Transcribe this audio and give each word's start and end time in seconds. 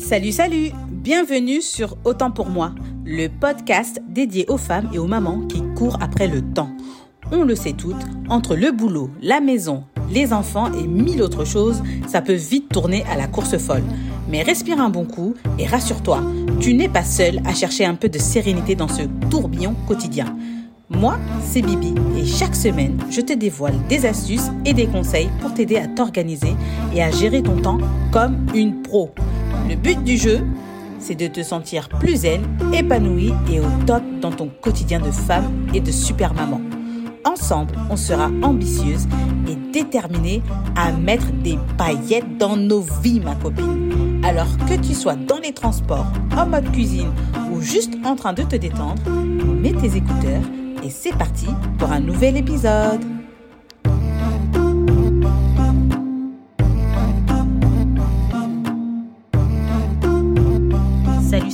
Salut, 0.00 0.32
salut 0.32 0.70
Bienvenue 0.90 1.60
sur 1.60 1.96
Autant 2.04 2.30
pour 2.30 2.48
moi, 2.48 2.74
le 3.04 3.28
podcast 3.28 4.00
dédié 4.08 4.46
aux 4.48 4.56
femmes 4.56 4.88
et 4.94 4.98
aux 4.98 5.06
mamans 5.06 5.42
qui 5.46 5.62
courent 5.76 5.98
après 6.00 6.26
le 6.26 6.40
temps. 6.40 6.70
On 7.30 7.44
le 7.44 7.54
sait 7.54 7.74
toutes, 7.74 8.02
entre 8.28 8.56
le 8.56 8.72
boulot, 8.72 9.10
la 9.22 9.40
maison, 9.40 9.84
les 10.10 10.32
enfants 10.32 10.72
et 10.72 10.86
mille 10.86 11.22
autres 11.22 11.44
choses, 11.44 11.82
ça 12.08 12.22
peut 12.22 12.32
vite 12.32 12.70
tourner 12.70 13.04
à 13.12 13.16
la 13.16 13.28
course 13.28 13.58
folle. 13.58 13.84
Mais 14.28 14.42
respire 14.42 14.80
un 14.80 14.88
bon 14.88 15.04
coup 15.04 15.34
et 15.58 15.66
rassure-toi, 15.66 16.22
tu 16.58 16.74
n'es 16.74 16.88
pas 16.88 17.04
seule 17.04 17.40
à 17.44 17.54
chercher 17.54 17.84
un 17.84 17.94
peu 17.94 18.08
de 18.08 18.18
sérénité 18.18 18.74
dans 18.74 18.88
ce 18.88 19.02
tourbillon 19.30 19.76
quotidien. 19.86 20.34
Moi, 20.88 21.18
c'est 21.44 21.62
Bibi 21.62 21.94
et 22.16 22.24
chaque 22.24 22.56
semaine, 22.56 22.98
je 23.10 23.20
te 23.20 23.34
dévoile 23.34 23.76
des 23.88 24.06
astuces 24.06 24.50
et 24.64 24.72
des 24.72 24.86
conseils 24.86 25.28
pour 25.40 25.54
t'aider 25.54 25.76
à 25.76 25.86
t'organiser 25.86 26.54
et 26.94 27.02
à 27.02 27.10
gérer 27.10 27.42
ton 27.42 27.60
temps 27.60 27.78
comme 28.10 28.46
une 28.54 28.82
pro. 28.82 29.10
Le 29.70 29.76
but 29.76 30.02
du 30.02 30.16
jeu, 30.16 30.40
c'est 30.98 31.14
de 31.14 31.28
te 31.28 31.44
sentir 31.44 31.88
plus 31.88 32.22
zen, 32.22 32.42
épanouie 32.72 33.32
et 33.52 33.60
au 33.60 33.66
top 33.86 34.02
dans 34.20 34.32
ton 34.32 34.48
quotidien 34.48 34.98
de 34.98 35.12
femme 35.12 35.68
et 35.72 35.78
de 35.78 35.92
super 35.92 36.34
maman. 36.34 36.60
Ensemble, 37.24 37.76
on 37.88 37.96
sera 37.96 38.30
ambitieuse 38.42 39.06
et 39.48 39.54
déterminée 39.72 40.42
à 40.74 40.90
mettre 40.90 41.30
des 41.44 41.56
paillettes 41.78 42.36
dans 42.36 42.56
nos 42.56 42.84
vies, 43.00 43.20
ma 43.20 43.36
copine. 43.36 44.20
Alors 44.24 44.48
que 44.68 44.74
tu 44.74 44.92
sois 44.92 45.14
dans 45.14 45.38
les 45.38 45.52
transports, 45.52 46.12
en 46.36 46.46
mode 46.46 46.72
cuisine 46.72 47.12
ou 47.52 47.60
juste 47.60 47.94
en 48.04 48.16
train 48.16 48.32
de 48.32 48.42
te 48.42 48.56
détendre, 48.56 49.08
mets 49.08 49.72
tes 49.72 49.96
écouteurs 49.96 50.42
et 50.82 50.90
c'est 50.90 51.16
parti 51.16 51.46
pour 51.78 51.92
un 51.92 52.00
nouvel 52.00 52.36
épisode. 52.36 53.04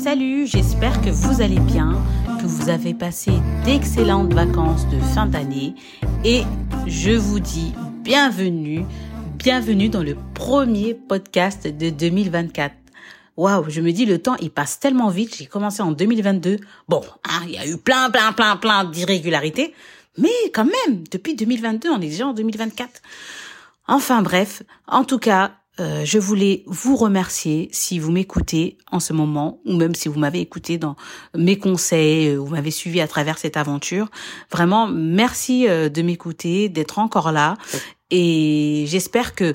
Salut, 0.07 0.47
j'espère 0.47 1.01
que 1.01 1.11
vous 1.11 1.43
allez 1.43 1.59
bien, 1.59 2.01
que 2.41 2.47
vous 2.47 2.69
avez 2.69 2.95
passé 2.95 3.33
d'excellentes 3.65 4.33
vacances 4.33 4.89
de 4.89 5.01
fin 5.01 5.27
d'année 5.27 5.75
et 6.25 6.45
je 6.87 7.11
vous 7.11 7.41
dis 7.41 7.75
bienvenue, 8.05 8.85
bienvenue 9.35 9.89
dans 9.89 10.05
le 10.05 10.17
premier 10.33 10.95
podcast 10.95 11.67
de 11.67 11.91
2024 11.91 12.73
waouh, 13.37 13.65
je 13.69 13.81
me 13.81 13.91
dis 13.91 14.07
le 14.07 14.23
temps 14.23 14.37
il 14.37 14.53
passe 14.53 14.79
tellement 14.79 15.09
vite. 15.09 15.35
J'ai 15.39 15.47
commencé 15.47 15.83
en 15.83 15.91
2022. 15.91 16.61
Bon, 16.87 17.03
hein, 17.25 17.43
il 17.49 17.55
y 17.55 17.59
a 17.59 17.67
eu 17.67 17.77
plein, 17.77 18.09
plein, 18.09 18.33
plein, 18.33 18.57
plein 18.59 18.85
d'irrégularités, 18.85 19.75
mais 20.19 20.31
quand 20.55 20.67
même, 20.87 21.03
depuis 21.11 21.35
2022, 21.35 21.91
on 21.91 21.97
est 21.97 22.11
déjà 22.11 22.29
en 22.29 22.33
2024. 22.33 23.03
Enfin 23.89 24.23
bref, 24.23 24.63
en 24.87 25.03
tout 25.03 25.19
cas, 25.19 25.51
euh, 25.79 26.05
je 26.05 26.19
voulais 26.19 26.63
vous 26.67 26.97
remercier 26.97 27.69
si 27.71 27.99
vous 27.99 28.11
m'écoutez 28.11 28.79
en 28.91 28.99
ce 28.99 29.13
moment, 29.13 29.61
ou 29.67 29.77
même 29.77 29.95
si 29.95 30.09
vous 30.09 30.19
m'avez 30.19 30.41
écouté 30.41 30.79
dans 30.79 30.97
mes 31.37 31.59
conseils, 31.59 32.29
euh, 32.29 32.37
vous 32.37 32.49
m'avez 32.49 32.71
suivi 32.71 33.01
à 33.01 33.07
travers 33.07 33.37
cette 33.37 33.59
aventure. 33.59 34.09
Vraiment, 34.51 34.87
merci 34.87 35.69
euh, 35.69 35.91
de 35.91 36.01
m'écouter, 36.01 36.71
d'être 36.71 36.99
encore 36.99 37.31
là, 37.31 37.57
et 38.11 38.85
j'espère 38.87 39.35
que 39.35 39.53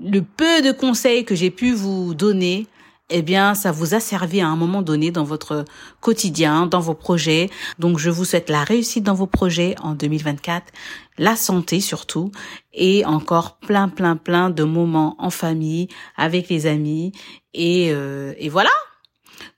le 0.00 0.20
peu 0.22 0.62
de 0.62 0.70
conseils 0.72 1.24
que 1.24 1.34
j'ai 1.34 1.50
pu 1.50 1.72
vous 1.72 2.14
donner 2.14 2.66
eh 3.08 3.22
bien, 3.22 3.54
ça 3.54 3.70
vous 3.70 3.94
a 3.94 4.00
servi 4.00 4.40
à 4.40 4.48
un 4.48 4.56
moment 4.56 4.82
donné 4.82 5.12
dans 5.12 5.22
votre 5.22 5.64
quotidien, 6.00 6.66
dans 6.66 6.80
vos 6.80 6.94
projets. 6.94 7.50
Donc, 7.78 7.98
je 7.98 8.10
vous 8.10 8.24
souhaite 8.24 8.50
la 8.50 8.64
réussite 8.64 9.04
dans 9.04 9.14
vos 9.14 9.28
projets 9.28 9.76
en 9.80 9.94
2024, 9.94 10.72
la 11.18 11.36
santé 11.36 11.80
surtout, 11.80 12.32
et 12.72 13.04
encore 13.04 13.58
plein, 13.58 13.88
plein, 13.88 14.16
plein 14.16 14.50
de 14.50 14.64
moments 14.64 15.14
en 15.18 15.30
famille, 15.30 15.88
avec 16.16 16.48
les 16.48 16.66
amis. 16.66 17.12
Et, 17.54 17.90
euh, 17.92 18.34
et 18.38 18.48
voilà. 18.48 18.70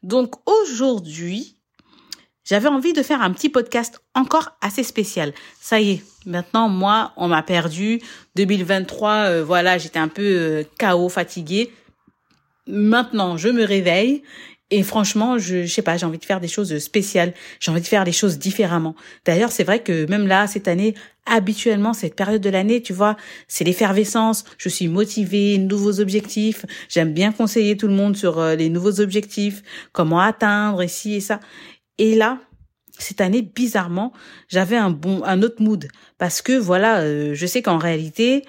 Donc, 0.02 0.34
aujourd'hui, 0.44 1.56
j'avais 2.44 2.68
envie 2.68 2.92
de 2.92 3.02
faire 3.02 3.22
un 3.22 3.30
petit 3.30 3.48
podcast 3.48 4.02
encore 4.14 4.50
assez 4.60 4.82
spécial. 4.82 5.32
Ça 5.58 5.80
y 5.80 5.92
est, 5.92 6.02
maintenant, 6.26 6.68
moi, 6.68 7.12
on 7.16 7.28
m'a 7.28 7.42
perdu. 7.42 8.02
2023, 8.36 9.10
euh, 9.10 9.44
voilà, 9.44 9.78
j'étais 9.78 9.98
un 9.98 10.08
peu 10.08 10.22
euh, 10.22 10.62
KO, 10.78 11.08
fatiguée 11.08 11.72
maintenant, 12.68 13.36
je 13.36 13.48
me 13.48 13.64
réveille 13.64 14.22
et 14.70 14.82
franchement, 14.82 15.38
je, 15.38 15.62
je 15.62 15.72
sais 15.72 15.82
pas, 15.82 15.96
j'ai 15.96 16.04
envie 16.04 16.18
de 16.18 16.24
faire 16.24 16.40
des 16.40 16.48
choses 16.48 16.76
spéciales. 16.78 17.32
J'ai 17.58 17.70
envie 17.70 17.80
de 17.80 17.86
faire 17.86 18.04
les 18.04 18.12
choses 18.12 18.38
différemment. 18.38 18.94
D'ailleurs, 19.24 19.50
c'est 19.50 19.64
vrai 19.64 19.82
que 19.82 20.06
même 20.10 20.26
là, 20.26 20.46
cette 20.46 20.68
année, 20.68 20.94
habituellement, 21.24 21.94
cette 21.94 22.14
période 22.14 22.42
de 22.42 22.50
l'année, 22.50 22.82
tu 22.82 22.92
vois, 22.92 23.16
c'est 23.46 23.64
l'effervescence. 23.64 24.44
Je 24.58 24.68
suis 24.68 24.88
motivée, 24.88 25.56
nouveaux 25.56 26.00
objectifs. 26.00 26.66
J'aime 26.90 27.14
bien 27.14 27.32
conseiller 27.32 27.78
tout 27.78 27.88
le 27.88 27.94
monde 27.94 28.16
sur 28.16 28.38
euh, 28.38 28.56
les 28.56 28.68
nouveaux 28.68 29.00
objectifs, 29.00 29.62
comment 29.92 30.20
atteindre 30.20 30.82
ici 30.82 31.14
et 31.14 31.20
ça. 31.20 31.40
Et 31.96 32.14
là, 32.14 32.38
cette 32.98 33.22
année, 33.22 33.42
bizarrement, 33.42 34.12
j'avais 34.48 34.76
un 34.76 34.90
bon, 34.90 35.22
un 35.24 35.42
autre 35.42 35.62
mood 35.62 35.88
parce 36.18 36.42
que 36.42 36.52
voilà, 36.52 36.98
euh, 36.98 37.34
je 37.34 37.46
sais 37.46 37.62
qu'en 37.62 37.78
réalité, 37.78 38.42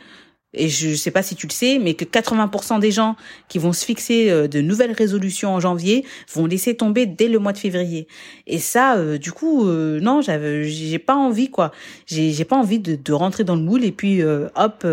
et 0.54 0.68
je 0.68 0.90
ne 0.90 0.96
sais 0.96 1.12
pas 1.12 1.22
si 1.22 1.36
tu 1.36 1.46
le 1.46 1.52
sais, 1.52 1.78
mais 1.80 1.94
que 1.94 2.06
80% 2.06 2.80
des 2.80 2.92
gens 2.92 3.16
qui 3.50 3.60
vont 3.60 3.72
se 3.72 3.86
fixer 3.86 4.32
euh, 4.32 4.48
de 4.48 4.62
nouvelles 4.62 4.94
résolutions 4.94 5.54
en 5.54 5.60
janvier 5.60 6.06
vont 6.34 6.48
laisser 6.48 6.76
tomber 6.76 7.06
dès 7.06 7.28
le 7.28 7.38
mois 7.38 7.54
de 7.54 7.60
février. 7.60 8.08
Et 8.48 8.58
ça, 8.58 8.96
euh, 8.98 9.20
du 9.20 9.32
coup, 9.32 9.68
euh, 9.68 10.00
non, 10.00 10.22
j'ai 10.22 11.00
pas 11.00 11.16
envie 11.16 11.50
quoi. 11.50 11.72
J'ai, 12.08 12.46
pas 12.46 12.56
envie 12.56 12.80
de, 12.80 12.96
de 12.96 13.14
rentrer 13.14 13.44
dans 13.44 13.56
le 13.56 13.62
moule 13.62 13.84
et 13.84 13.92
puis 13.92 14.24
hop, 14.24 14.88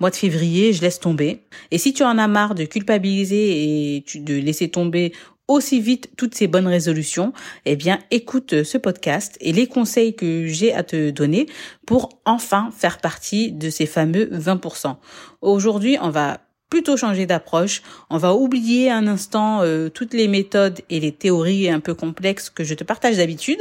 mois 0.00 0.10
de 0.10 0.16
février, 0.16 0.72
je 0.72 0.82
laisse 0.82 0.98
tomber. 0.98 1.42
Et 1.70 1.78
si 1.78 1.92
tu 1.92 2.02
en 2.02 2.18
as 2.18 2.26
marre 2.26 2.54
de 2.54 2.64
culpabiliser 2.64 3.96
et 3.96 4.02
tu, 4.02 4.18
de 4.18 4.34
laisser 4.34 4.68
tomber 4.68 5.12
aussi 5.48 5.80
vite 5.80 6.10
toutes 6.16 6.34
ces 6.34 6.46
bonnes 6.46 6.66
résolutions, 6.66 7.32
eh 7.64 7.74
bien, 7.74 7.98
écoute 8.10 8.62
ce 8.62 8.78
podcast 8.78 9.36
et 9.40 9.52
les 9.52 9.66
conseils 9.66 10.14
que 10.14 10.46
j'ai 10.46 10.74
à 10.74 10.82
te 10.82 11.10
donner 11.10 11.46
pour 11.86 12.20
enfin 12.26 12.70
faire 12.76 12.98
partie 12.98 13.50
de 13.50 13.70
ces 13.70 13.86
fameux 13.86 14.26
20%. 14.26 14.96
Aujourd'hui, 15.40 15.96
on 16.00 16.10
va 16.10 16.40
plutôt 16.68 16.96
changer 16.96 17.26
d'approche. 17.26 17.82
On 18.10 18.18
va 18.18 18.34
oublier 18.34 18.90
un 18.90 19.06
instant 19.06 19.62
euh, 19.62 19.88
toutes 19.88 20.12
les 20.12 20.28
méthodes 20.28 20.80
et 20.90 21.00
les 21.00 21.12
théories 21.12 21.70
un 21.70 21.80
peu 21.80 21.94
complexes 21.94 22.50
que 22.50 22.62
je 22.62 22.74
te 22.74 22.84
partage 22.84 23.16
d'habitude. 23.16 23.60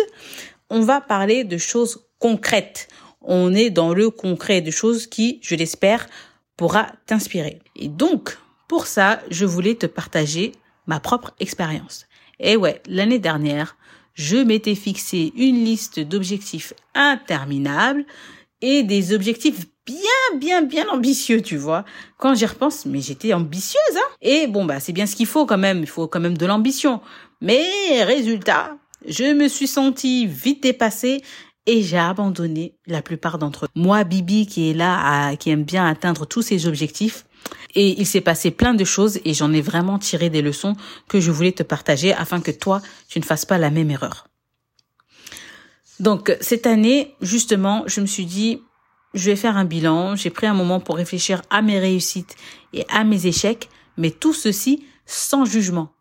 On 0.70 0.82
va 0.82 1.00
parler 1.00 1.46
de 1.46 1.58
choses 1.58 2.06
concrètes. 2.20 2.90
On 3.22 3.54
est 3.54 3.70
dans 3.70 3.94
le 3.94 4.10
concret, 4.10 4.62
de 4.62 4.72
choses 4.72 5.08
qui, 5.08 5.40
je 5.42 5.56
l'espère, 5.56 6.08
pourra 6.58 6.88
t'inspirer. 7.06 7.60
Et 7.76 7.88
donc, 7.88 8.38
pour 8.68 8.88
ça, 8.88 9.22
je 9.30 9.46
voulais 9.46 9.76
te 9.76 9.86
partager 9.86 10.52
ma 10.88 11.00
propre 11.00 11.34
expérience. 11.40 12.06
Et 12.40 12.56
ouais, 12.56 12.82
l'année 12.88 13.20
dernière, 13.20 13.78
je 14.14 14.38
m'étais 14.38 14.76
fixé 14.76 15.32
une 15.36 15.64
liste 15.64 16.00
d'objectifs 16.00 16.74
interminables 16.96 18.06
et 18.62 18.84
des 18.84 19.14
objectifs 19.14 19.68
bien, 19.86 20.38
bien, 20.40 20.62
bien 20.64 20.88
ambitieux, 20.90 21.42
tu 21.42 21.58
vois. 21.58 21.86
Quand 22.18 22.36
j'y 22.36 22.46
repense, 22.46 22.86
mais 22.86 23.02
j'étais 23.02 23.34
ambitieuse, 23.34 23.96
hein. 23.96 24.10
Et 24.22 24.48
bon, 24.48 24.66
bah, 24.66 24.80
c'est 24.80 24.94
bien 24.94 25.06
ce 25.06 25.16
qu'il 25.16 25.28
faut 25.28 25.46
quand 25.46 25.58
même. 25.58 25.80
Il 25.80 25.88
faut 25.88 26.08
quand 26.08 26.20
même 26.20 26.38
de 26.38 26.46
l'ambition. 26.46 27.02
Mais 27.42 28.04
résultat, 28.04 28.78
je 29.08 29.34
me 29.34 29.48
suis 29.48 29.68
sentie 29.68 30.26
vite 30.26 30.64
dépassée 30.64 31.22
et 31.68 31.84
j'ai 31.84 31.98
abandonné 31.98 32.76
la 32.88 33.02
plupart 33.02 33.38
d'entre 33.38 33.66
eux. 33.66 33.70
Moi, 33.76 34.04
Bibi, 34.04 34.48
qui 34.48 34.72
est 34.72 34.74
là, 34.74 35.36
qui 35.36 35.52
aime 35.52 35.64
bien 35.64 35.86
atteindre 35.86 36.26
tous 36.26 36.42
ses 36.42 36.66
objectifs, 36.68 37.26
et 37.76 38.00
il 38.00 38.06
s'est 38.06 38.22
passé 38.22 38.52
plein 38.52 38.74
de 38.74 38.84
choses 38.84 39.20
et 39.24 39.34
j'en 39.34 39.54
ai 39.54 39.62
vraiment 39.62 40.00
tiré 40.00 40.30
des 40.30 40.42
leçons 40.42 40.76
que 41.08 41.20
je 41.20 41.32
voulais 41.32 41.52
te 41.52 41.64
partager 41.64 42.14
afin 42.14 42.42
que 42.42 42.52
toi, 42.52 42.82
tu 43.08 43.20
ne 43.20 43.26
fasses 43.26 43.46
pas 43.46 43.58
la 43.58 43.70
même 43.70 43.92
erreur. 43.92 44.28
Donc, 46.00 46.36
cette 46.42 46.68
année, 46.68 47.16
justement, 47.22 47.84
je 47.88 48.02
me 48.02 48.06
suis 48.06 48.26
dit, 48.26 48.62
je 49.14 49.30
vais 49.30 49.36
faire 49.36 49.58
un 49.58 49.66
bilan. 49.66 50.16
J'ai 50.16 50.30
pris 50.30 50.48
un 50.48 50.54
moment 50.54 50.80
pour 50.80 50.98
réfléchir 50.98 51.42
à 51.50 51.62
mes 51.62 51.80
réussites 51.80 52.36
et 52.74 52.86
à 52.90 53.04
mes 53.04 53.26
échecs, 53.26 53.70
mais 53.98 54.12
tout 54.12 54.34
ceci 54.34 54.86
sans 55.06 55.46
jugement. 55.46 55.94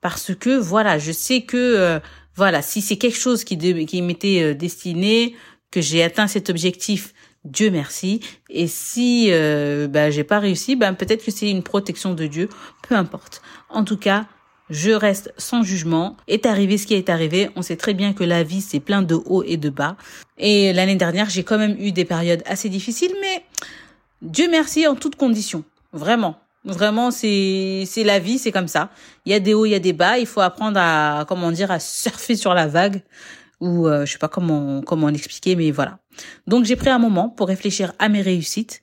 Parce 0.00 0.34
que, 0.34 0.58
voilà, 0.58 0.98
je 0.98 1.12
sais 1.12 1.42
que, 1.42 1.56
euh, 1.56 2.00
voilà, 2.34 2.62
si 2.62 2.82
c'est 2.82 2.96
quelque 2.96 3.18
chose 3.18 3.44
qui, 3.44 3.56
qui 3.86 4.02
m'était 4.02 4.42
euh, 4.42 4.54
destiné, 4.54 5.36
que 5.70 5.80
j'ai 5.80 6.02
atteint 6.02 6.26
cet 6.26 6.50
objectif 6.50 7.14
Dieu 7.44 7.70
merci. 7.70 8.20
Et 8.48 8.66
si 8.66 9.28
euh, 9.30 9.86
bah, 9.86 10.10
j'ai 10.10 10.24
pas 10.24 10.38
réussi, 10.38 10.76
ben 10.76 10.94
peut-être 10.94 11.24
que 11.24 11.30
c'est 11.30 11.50
une 11.50 11.62
protection 11.62 12.14
de 12.14 12.26
Dieu, 12.26 12.48
peu 12.88 12.94
importe. 12.94 13.42
En 13.68 13.84
tout 13.84 13.98
cas, 13.98 14.26
je 14.70 14.90
reste 14.90 15.32
sans 15.36 15.62
jugement. 15.62 16.16
Est 16.26 16.46
arrivé 16.46 16.78
ce 16.78 16.86
qui 16.86 16.94
est 16.94 17.10
arrivé. 17.10 17.50
On 17.56 17.62
sait 17.62 17.76
très 17.76 17.94
bien 17.94 18.14
que 18.14 18.24
la 18.24 18.42
vie 18.42 18.62
c'est 18.62 18.80
plein 18.80 19.02
de 19.02 19.14
hauts 19.14 19.42
et 19.44 19.56
de 19.56 19.68
bas. 19.68 19.96
Et 20.38 20.72
l'année 20.72 20.96
dernière, 20.96 21.28
j'ai 21.28 21.44
quand 21.44 21.58
même 21.58 21.76
eu 21.78 21.92
des 21.92 22.04
périodes 22.04 22.42
assez 22.46 22.68
difficiles, 22.68 23.14
mais 23.20 23.44
Dieu 24.22 24.48
merci 24.50 24.86
en 24.86 24.94
toutes 24.94 25.16
conditions. 25.16 25.64
Vraiment. 25.92 26.38
Vraiment, 26.64 27.10
c'est 27.10 27.84
c'est 27.86 28.04
la 28.04 28.18
vie, 28.18 28.38
c'est 28.38 28.52
comme 28.52 28.68
ça. 28.68 28.88
Il 29.26 29.32
y 29.32 29.34
a 29.34 29.40
des 29.40 29.52
hauts, 29.52 29.66
il 29.66 29.72
y 29.72 29.74
a 29.74 29.80
des 29.80 29.92
bas. 29.92 30.18
Il 30.18 30.26
faut 30.26 30.40
apprendre 30.40 30.80
à 30.80 31.26
comment 31.28 31.52
dire 31.52 31.70
à 31.70 31.78
surfer 31.78 32.36
sur 32.36 32.54
la 32.54 32.66
vague 32.66 33.02
ou 33.64 33.88
euh, 33.88 34.04
je 34.04 34.12
sais 34.12 34.18
pas 34.18 34.28
comment 34.28 34.82
comment 34.82 35.08
l'expliquer, 35.08 35.56
mais 35.56 35.70
voilà. 35.70 35.98
Donc 36.46 36.64
j'ai 36.64 36.76
pris 36.76 36.90
un 36.90 36.98
moment 36.98 37.30
pour 37.30 37.48
réfléchir 37.48 37.92
à 37.98 38.08
mes 38.08 38.20
réussites 38.20 38.82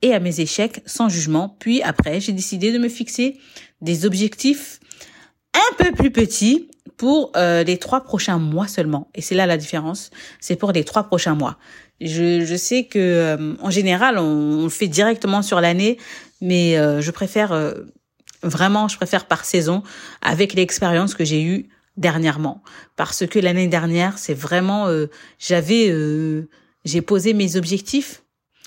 et 0.00 0.14
à 0.14 0.20
mes 0.20 0.40
échecs 0.40 0.82
sans 0.86 1.08
jugement. 1.08 1.56
Puis 1.60 1.82
après, 1.82 2.20
j'ai 2.20 2.32
décidé 2.32 2.72
de 2.72 2.78
me 2.78 2.88
fixer 2.88 3.38
des 3.80 4.06
objectifs 4.06 4.80
un 5.54 5.74
peu 5.76 5.92
plus 5.92 6.10
petit 6.10 6.70
pour 6.96 7.32
euh, 7.36 7.62
les 7.62 7.78
trois 7.78 8.02
prochains 8.02 8.38
mois 8.38 8.68
seulement. 8.68 9.08
Et 9.14 9.20
c'est 9.20 9.34
là 9.34 9.46
la 9.46 9.56
différence. 9.56 10.10
C'est 10.40 10.56
pour 10.56 10.72
les 10.72 10.84
trois 10.84 11.04
prochains 11.04 11.34
mois. 11.34 11.58
Je, 12.00 12.44
je 12.44 12.56
sais 12.56 12.84
que 12.84 12.98
euh, 12.98 13.54
en 13.60 13.70
général, 13.70 14.18
on, 14.18 14.64
le 14.64 14.68
fait 14.68 14.88
directement 14.88 15.42
sur 15.42 15.60
l'année, 15.60 15.98
mais 16.40 16.78
euh, 16.78 17.00
je 17.00 17.10
préfère 17.10 17.74
vraiment, 18.42 18.88
je 18.88 18.96
préfère 18.96 19.26
par 19.26 19.44
saison 19.44 19.82
avec 20.20 20.54
l'expérience 20.54 21.14
que 21.14 21.24
j'ai 21.24 21.42
eue 21.42 21.68
dernièrement. 21.96 22.62
Parce 22.96 23.26
que 23.26 23.38
l'année 23.38 23.68
dernière, 23.68 24.18
c'est 24.18 24.34
vraiment, 24.34 24.88
j'avais, 25.38 25.94
j'ai 26.84 27.02
posé 27.02 27.34
mes 27.34 27.56
objectifs. 27.56 28.22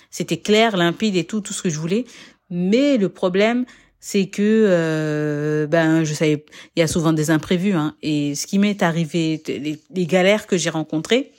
C'était 0.09 0.37
clair, 0.37 0.77
limpide 0.77 1.15
et 1.15 1.23
tout, 1.25 1.41
tout 1.41 1.53
ce 1.53 1.61
que 1.61 1.69
je 1.69 1.79
voulais. 1.79 2.05
Mais 2.49 2.97
le 2.97 3.09
problème, 3.09 3.65
c'est 4.05 4.27
que 4.27 4.65
euh, 4.67 5.65
ben 5.65 6.03
je 6.03 6.13
savais 6.13 6.45
il 6.75 6.79
y 6.79 6.83
a 6.83 6.87
souvent 6.87 7.11
des 7.11 7.31
imprévus 7.31 7.73
hein, 7.73 7.95
et 8.03 8.35
ce 8.35 8.45
qui 8.45 8.59
m'est 8.59 8.83
arrivé 8.83 9.41
les, 9.47 10.05
galères 10.05 10.45
que 10.45 10.57
j'ai 10.57 10.69
rencontrées 10.69 11.31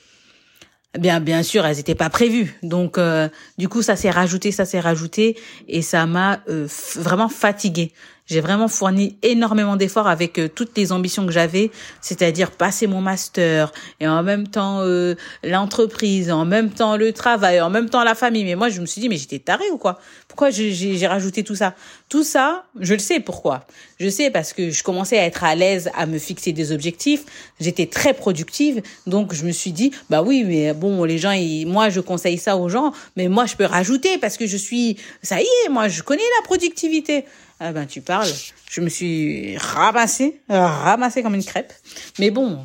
eh 0.92 0.98
bien 0.98 1.20
bien 1.20 1.44
sûr 1.44 1.64
elles 1.64 1.76
n'étaient 1.76 1.94
pas 1.94 2.10
prévues 2.10 2.58
donc 2.64 2.98
euh, 2.98 3.28
du 3.56 3.68
coup 3.68 3.82
ça 3.82 3.94
s'est 3.94 4.10
rajouté 4.10 4.50
ça 4.50 4.64
s'est 4.64 4.80
rajouté 4.80 5.38
et 5.68 5.80
ça 5.80 6.06
m'a 6.06 6.40
euh, 6.48 6.66
vraiment 6.96 7.28
fatiguée 7.28 7.92
j'ai 8.26 8.40
vraiment 8.40 8.68
fourni 8.68 9.16
énormément 9.22 9.76
d'efforts 9.76 10.08
avec 10.08 10.38
euh, 10.38 10.48
toutes 10.48 10.76
les 10.76 10.92
ambitions 10.92 11.26
que 11.26 11.32
j'avais, 11.32 11.70
c'est-à-dire 12.00 12.50
passer 12.50 12.86
mon 12.86 13.00
master 13.00 13.72
et 14.00 14.08
en 14.08 14.22
même 14.22 14.48
temps 14.48 14.80
euh, 14.80 15.14
l'entreprise, 15.44 16.30
en 16.30 16.44
même 16.44 16.70
temps 16.70 16.96
le 16.96 17.12
travail, 17.12 17.60
en 17.60 17.70
même 17.70 17.88
temps 17.88 18.04
la 18.04 18.14
famille. 18.14 18.44
Mais 18.44 18.56
moi, 18.56 18.68
je 18.68 18.80
me 18.80 18.86
suis 18.86 19.00
dit, 19.00 19.08
mais 19.08 19.16
j'étais 19.16 19.38
tarée 19.38 19.70
ou 19.72 19.78
quoi? 19.78 20.00
Pourquoi 20.28 20.50
j'ai 20.50 21.06
rajouté 21.06 21.44
tout 21.44 21.54
ça? 21.54 21.74
Tout 22.08 22.22
ça, 22.22 22.64
je 22.78 22.92
le 22.92 22.98
sais 22.98 23.20
pourquoi. 23.20 23.66
Je 23.98 24.08
sais 24.08 24.30
parce 24.30 24.52
que 24.52 24.70
je 24.70 24.82
commençais 24.82 25.18
à 25.18 25.24
être 25.24 25.44
à 25.44 25.54
l'aise 25.54 25.90
à 25.94 26.06
me 26.06 26.18
fixer 26.18 26.52
des 26.52 26.72
objectifs. 26.72 27.24
J'étais 27.58 27.86
très 27.86 28.12
productive, 28.12 28.82
donc 29.06 29.32
je 29.32 29.44
me 29.44 29.50
suis 29.52 29.72
dit, 29.72 29.92
bah 30.10 30.22
oui, 30.22 30.44
mais 30.44 30.74
bon, 30.74 31.04
les 31.04 31.18
gens, 31.18 31.30
ils, 31.30 31.64
moi, 31.64 31.88
je 31.88 32.00
conseille 32.00 32.38
ça 32.38 32.56
aux 32.56 32.68
gens, 32.68 32.92
mais 33.16 33.28
moi, 33.28 33.46
je 33.46 33.56
peux 33.56 33.64
rajouter 33.64 34.18
parce 34.18 34.36
que 34.36 34.46
je 34.46 34.56
suis, 34.56 34.98
ça 35.22 35.40
y 35.40 35.44
est, 35.44 35.68
moi, 35.70 35.88
je 35.88 36.02
connais 36.02 36.22
la 36.40 36.44
productivité. 36.44 37.24
Ah 37.58 37.72
ben 37.72 37.86
tu 37.86 38.00
parles. 38.02 38.28
Je 38.70 38.80
me 38.80 38.88
suis 38.88 39.56
ramassée, 39.56 40.40
ramassée 40.48 41.22
comme 41.22 41.34
une 41.34 41.44
crêpe. 41.44 41.72
Mais 42.18 42.30
bon, 42.30 42.58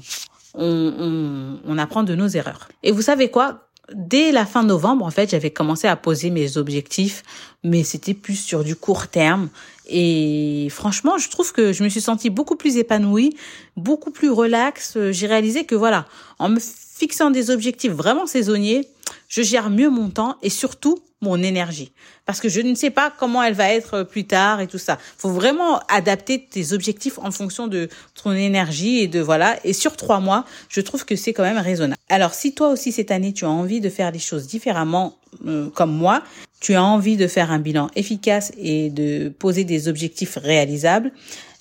on, 0.54 0.66
on, 0.66 1.60
on 1.66 1.78
apprend 1.78 2.04
de 2.04 2.16
nos 2.16 2.28
erreurs. 2.28 2.68
Et 2.84 2.92
vous 2.92 3.02
savez 3.02 3.30
quoi? 3.30 3.68
Dès 3.94 4.32
la 4.32 4.46
fin 4.46 4.64
novembre, 4.64 5.06
en 5.06 5.12
fait, 5.12 5.32
j'avais 5.32 5.52
commencé 5.52 5.88
à 5.88 5.98
poser 5.98 6.30
mes 6.30 6.58
objectifs, 6.58 7.24
mais 7.64 7.84
c'était 7.84 8.14
plus 8.14 8.36
sur 8.36 8.64
du 8.64 8.76
court 8.76 9.08
terme. 9.08 9.50
Et 9.88 10.68
franchement, 10.72 11.18
je 11.18 11.30
trouve 11.30 11.52
que 11.52 11.74
je 11.74 11.84
me 11.84 11.90
suis 11.90 12.00
sentie 12.00 12.30
beaucoup 12.30 12.56
plus 12.56 12.78
épanouie, 12.78 13.36
beaucoup 13.76 14.12
plus 14.12 14.30
relaxe. 14.30 14.98
J'ai 15.12 15.28
réalisé 15.28 15.66
que 15.66 15.76
voilà, 15.76 16.06
en 16.40 16.48
me 16.48 16.60
fixant 16.60 17.32
des 17.32 17.50
objectifs 17.50 17.92
vraiment 17.92 18.28
saisonniers, 18.28 18.88
je 19.28 19.42
gère 19.42 19.70
mieux 19.70 19.90
mon 19.90 20.10
temps 20.10 20.38
et 20.42 20.50
surtout 20.50 21.00
mon 21.22 21.42
énergie. 21.42 21.92
Parce 22.26 22.40
que 22.40 22.50
je 22.50 22.62
ne 22.62 22.74
sais 22.74 22.90
pas 22.90 23.14
comment 23.18 23.44
elle 23.44 23.54
va 23.54 23.72
être 23.72 24.04
plus 24.04 24.26
tard 24.26 24.60
et 24.60 24.68
tout 24.68 24.78
ça. 24.78 24.98
faut 25.18 25.30
vraiment 25.30 25.80
adapter 25.88 26.44
tes 26.44 26.74
objectifs 26.74 27.20
en 27.20 27.32
fonction 27.32 27.68
de 27.68 27.90
ton 28.22 28.32
énergie 28.32 29.00
et 29.00 29.08
de 29.08 29.20
voilà. 29.20 29.58
Et 29.64 29.74
sur 29.74 29.96
trois 29.96 30.20
mois, 30.20 30.46
je 30.70 30.82
trouve 30.82 31.06
que 31.06 31.16
c'est 31.16 31.34
quand 31.34 31.44
même 31.44 31.60
raisonnable. 31.60 32.02
Alors, 32.10 32.34
si 32.34 32.54
toi 32.54 32.70
aussi 32.70 32.92
cette 32.92 33.12
année, 33.12 33.34
tu 33.34 33.46
as 33.46 33.50
envie 33.50 33.82
de 33.82 33.90
faire 33.90 34.12
les 34.12 34.20
choses 34.20 34.48
différemment 34.48 35.18
euh, 35.46 35.70
comme 35.70 35.92
moi, 35.92 36.24
tu 36.60 36.76
as 36.76 36.84
envie 36.84 37.18
de 37.18 37.28
faire 37.28 37.52
un 37.52 37.60
bilan 37.60 37.90
efficace 37.96 38.52
et 38.58 38.90
de 38.90 39.30
poser 39.30 39.64
des 39.64 39.88
objectifs 39.88 40.38
réalisables, 40.42 41.12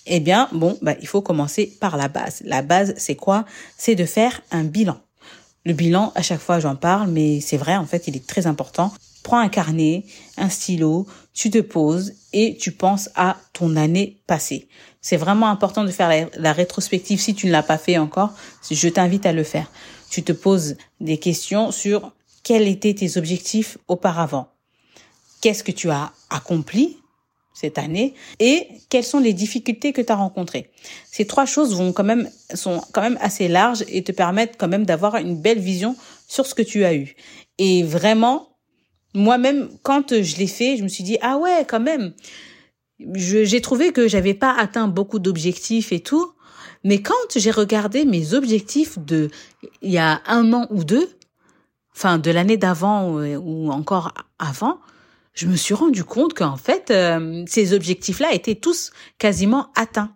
eh 0.06 0.20
bien, 0.20 0.49
bon, 0.52 0.79
bah, 0.82 0.94
il 1.00 1.06
faut 1.06 1.23
commencer 1.23 1.76
par 1.81 1.97
la 1.97 2.08
base. 2.08 2.43
La 2.44 2.62
base, 2.62 2.94
c'est 2.97 3.17
quoi? 3.17 3.44
C'est 3.76 3.94
de 3.94 4.06
faire 4.06 4.41
un 4.50 4.64
bilan. 4.64 4.99
Le 5.67 5.75
bilan, 5.75 6.12
à 6.15 6.23
chaque 6.23 6.41
fois 6.41 6.59
j'en 6.59 6.77
parle, 6.77 7.11
mais 7.11 7.41
c'est 7.41 7.57
vrai, 7.57 7.77
en 7.77 7.87
fait, 7.87 8.09
il 8.09 8.17
est 8.17 8.27
très 8.27 8.47
important. 8.47 8.93
Prends 9.23 9.39
un 9.39 9.51
carnet, 9.51 10.05
un 10.39 10.49
stylo, 10.49 11.07
tu 11.35 11.51
te 11.51 11.59
poses 11.59 12.15
et 12.33 12.57
tu 12.57 12.73
penses 12.73 13.11
à 13.15 13.37
ton 13.53 13.77
année 13.77 14.23
passée. 14.27 14.69
C'est 15.03 15.19
vraiment 15.19 15.49
important 15.49 15.85
de 15.85 15.91
faire 15.91 16.29
la, 16.37 16.53
rétrospective 16.53 17.21
si 17.21 17.35
tu 17.35 17.47
ne 17.47 17.53
l'as 17.53 17.62
pas 17.62 17.79
fait 17.79 17.99
encore. 17.99 18.33
Je 18.71 18.89
t'invite 18.89 19.27
à 19.27 19.33
le 19.33 19.45
faire. 19.45 19.71
Tu 20.11 20.23
te 20.23 20.33
poses 20.33 20.77
des 21.01 21.19
questions 21.19 21.71
sur 21.71 22.12
quels 22.43 22.67
étaient 22.67 22.95
tes 22.95 23.19
objectifs 23.19 23.77
auparavant. 23.89 24.49
Qu'est-ce 25.41 25.65
que 25.65 25.73
tu 25.73 25.91
as 25.91 26.12
accompli 26.31 27.00
cette 27.61 27.79
année 27.79 28.15
et 28.39 28.67
quelles 28.89 29.05
sont 29.05 29.21
les 29.21 29.35
difficultés 29.35 29.93
que 29.93 30.01
tu 30.01 30.11
as 30.11 30.17
rencontrées. 30.17 30.71
Ces 31.11 31.27
trois 31.27 31.45
choses 31.45 31.75
vont 31.75 31.93
quand 31.93 32.05
même 32.05 32.29
sont 32.55 32.81
quand 32.93 33.03
même 33.03 33.19
assez 33.21 33.49
larges 33.49 33.85
et 33.89 34.03
te 34.03 34.12
permettent 34.12 34.55
quand 34.57 34.69
même 34.69 34.87
d'avoir 34.87 35.17
une 35.17 35.37
belle 35.37 35.59
vision 35.59 35.95
sur 36.27 36.47
ce 36.47 36.55
que 36.55 36.62
tu 36.62 36.85
as 36.85 36.95
eu. 36.95 37.17
Et 37.59 37.83
vraiment 37.83 38.49
moi-même 39.15 39.69
quand 39.83 40.23
je 40.23 40.37
l'ai 40.37 40.47
fait, 40.47 40.77
je 40.77 40.83
me 40.83 40.89
suis 40.89 41.05
dit 41.05 41.19
ah 41.21 41.37
ouais, 41.37 41.65
quand 41.69 41.81
même. 41.81 42.15
J'ai 43.15 43.61
trouvé 43.61 43.93
que 43.93 44.09
j'avais 44.09 44.35
pas 44.35 44.55
atteint 44.59 44.89
beaucoup 44.89 45.19
d'objectifs 45.19 45.91
et 45.93 46.01
tout, 46.01 46.33
mais 46.85 47.01
quand 47.01 47.37
j'ai 47.37 47.51
regardé 47.51 48.05
mes 48.05 48.35
objectifs 48.35 48.99
de 48.99 49.31
il 49.83 49.91
y 49.91 49.99
a 49.99 50.21
un 50.27 50.53
an 50.53 50.67
ou 50.71 50.85
deux, 50.85 51.09
enfin 51.95 52.19
de 52.19 52.31
l'année 52.31 52.57
d'avant 52.57 53.11
ou 53.11 53.71
encore 53.71 54.12
avant, 54.39 54.79
je 55.32 55.47
me 55.47 55.56
suis 55.56 55.75
rendu 55.75 56.05
compte 56.05 56.35
qu'en 56.35 56.56
fait, 56.56 56.91
euh, 56.91 57.44
ces 57.47 57.73
objectifs-là 57.73 58.32
étaient 58.32 58.55
tous 58.55 58.93
quasiment 59.19 59.71
atteints. 59.77 60.15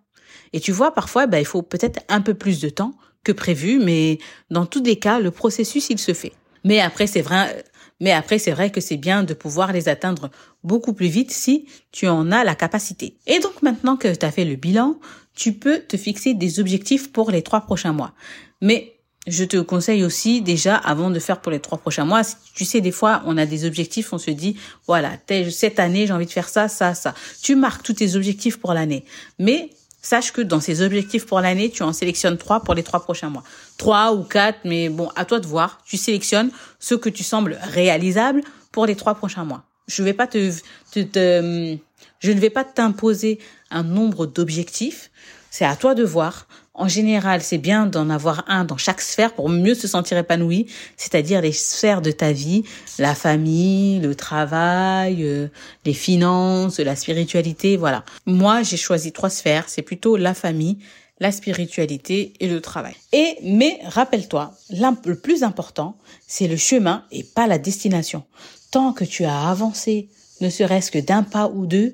Et 0.52 0.60
tu 0.60 0.72
vois, 0.72 0.92
parfois, 0.92 1.26
bah, 1.26 1.40
il 1.40 1.46
faut 1.46 1.62
peut-être 1.62 2.00
un 2.08 2.20
peu 2.20 2.34
plus 2.34 2.60
de 2.60 2.68
temps 2.68 2.94
que 3.24 3.32
prévu, 3.32 3.78
mais 3.78 4.18
dans 4.50 4.66
tous 4.66 4.82
les 4.82 4.96
cas, 4.96 5.18
le 5.18 5.30
processus, 5.30 5.88
il 5.90 5.98
se 5.98 6.14
fait. 6.14 6.32
Mais 6.62 6.80
après, 6.80 7.06
c'est 7.06 7.22
vrai, 7.22 7.64
mais 8.00 8.12
après, 8.12 8.38
c'est 8.38 8.52
vrai 8.52 8.70
que 8.70 8.80
c'est 8.80 8.96
bien 8.96 9.22
de 9.22 9.34
pouvoir 9.34 9.72
les 9.72 9.88
atteindre 9.88 10.30
beaucoup 10.62 10.92
plus 10.92 11.08
vite 11.08 11.30
si 11.30 11.66
tu 11.92 12.06
en 12.06 12.30
as 12.30 12.44
la 12.44 12.54
capacité. 12.54 13.16
Et 13.26 13.38
donc, 13.38 13.62
maintenant 13.62 13.96
que 13.96 14.14
tu 14.14 14.24
as 14.26 14.30
fait 14.30 14.44
le 14.44 14.56
bilan, 14.56 14.98
tu 15.34 15.52
peux 15.52 15.80
te 15.80 15.96
fixer 15.96 16.34
des 16.34 16.60
objectifs 16.60 17.12
pour 17.12 17.30
les 17.30 17.42
trois 17.42 17.62
prochains 17.62 17.92
mois. 17.92 18.12
Mais 18.60 18.93
je 19.26 19.44
te 19.44 19.56
conseille 19.56 20.04
aussi 20.04 20.42
déjà 20.42 20.76
avant 20.76 21.10
de 21.10 21.18
faire 21.18 21.40
pour 21.40 21.50
les 21.50 21.60
trois 21.60 21.78
prochains 21.78 22.04
mois. 22.04 22.22
Tu 22.54 22.64
sais, 22.64 22.80
des 22.80 22.92
fois, 22.92 23.22
on 23.26 23.36
a 23.36 23.46
des 23.46 23.64
objectifs, 23.64 24.12
on 24.12 24.18
se 24.18 24.30
dit, 24.30 24.56
voilà, 24.86 25.12
cette 25.50 25.80
année, 25.80 26.06
j'ai 26.06 26.12
envie 26.12 26.26
de 26.26 26.30
faire 26.30 26.48
ça, 26.48 26.68
ça, 26.68 26.94
ça. 26.94 27.14
Tu 27.42 27.56
marques 27.56 27.82
tous 27.82 27.94
tes 27.94 28.16
objectifs 28.16 28.58
pour 28.58 28.74
l'année. 28.74 29.04
Mais 29.38 29.70
sache 30.02 30.32
que 30.32 30.42
dans 30.42 30.60
ces 30.60 30.82
objectifs 30.82 31.24
pour 31.26 31.40
l'année, 31.40 31.70
tu 31.70 31.82
en 31.82 31.92
sélectionnes 31.92 32.36
trois 32.36 32.60
pour 32.60 32.74
les 32.74 32.82
trois 32.82 33.00
prochains 33.00 33.30
mois. 33.30 33.44
Trois 33.78 34.12
ou 34.12 34.22
quatre, 34.22 34.58
mais 34.64 34.90
bon, 34.90 35.10
à 35.16 35.24
toi 35.24 35.40
de 35.40 35.46
voir. 35.46 35.80
Tu 35.86 35.96
sélectionnes 35.96 36.50
ce 36.78 36.94
que 36.94 37.08
tu 37.08 37.22
sembles 37.22 37.58
réalisable 37.62 38.42
pour 38.72 38.84
les 38.84 38.94
trois 38.94 39.14
prochains 39.14 39.44
mois. 39.44 39.64
Je 39.86 40.02
vais 40.02 40.14
pas 40.14 40.26
te, 40.26 40.50
te, 40.92 41.00
te 41.00 41.78
je 42.20 42.32
ne 42.32 42.40
vais 42.40 42.50
pas 42.50 42.64
t'imposer 42.64 43.38
un 43.70 43.82
nombre 43.82 44.26
d'objectifs. 44.26 45.10
C'est 45.50 45.64
à 45.64 45.76
toi 45.76 45.94
de 45.94 46.04
voir. 46.04 46.46
En 46.76 46.88
général, 46.88 47.40
c'est 47.40 47.58
bien 47.58 47.86
d'en 47.86 48.10
avoir 48.10 48.44
un 48.48 48.64
dans 48.64 48.76
chaque 48.76 49.00
sphère 49.00 49.32
pour 49.32 49.48
mieux 49.48 49.76
se 49.76 49.86
sentir 49.86 50.18
épanoui, 50.18 50.66
c'est-à-dire 50.96 51.40
les 51.40 51.52
sphères 51.52 52.02
de 52.02 52.10
ta 52.10 52.32
vie, 52.32 52.64
la 52.98 53.14
famille, 53.14 54.00
le 54.00 54.16
travail, 54.16 55.22
euh, 55.22 55.46
les 55.84 55.94
finances, 55.94 56.80
la 56.80 56.96
spiritualité, 56.96 57.76
voilà. 57.76 58.04
Moi, 58.26 58.64
j'ai 58.64 58.76
choisi 58.76 59.12
trois 59.12 59.30
sphères, 59.30 59.68
c'est 59.68 59.82
plutôt 59.82 60.16
la 60.16 60.34
famille, 60.34 60.78
la 61.20 61.30
spiritualité 61.30 62.32
et 62.40 62.48
le 62.48 62.60
travail. 62.60 62.94
Et 63.12 63.36
mais 63.44 63.78
rappelle-toi, 63.84 64.52
le 64.70 65.14
plus 65.14 65.44
important, 65.44 65.96
c'est 66.26 66.48
le 66.48 66.56
chemin 66.56 67.04
et 67.12 67.22
pas 67.22 67.46
la 67.46 67.58
destination. 67.58 68.24
Tant 68.72 68.92
que 68.92 69.04
tu 69.04 69.24
as 69.24 69.48
avancé, 69.48 70.08
ne 70.40 70.50
serait-ce 70.50 70.90
que 70.90 70.98
d'un 70.98 71.22
pas 71.22 71.46
ou 71.46 71.66
deux, 71.66 71.92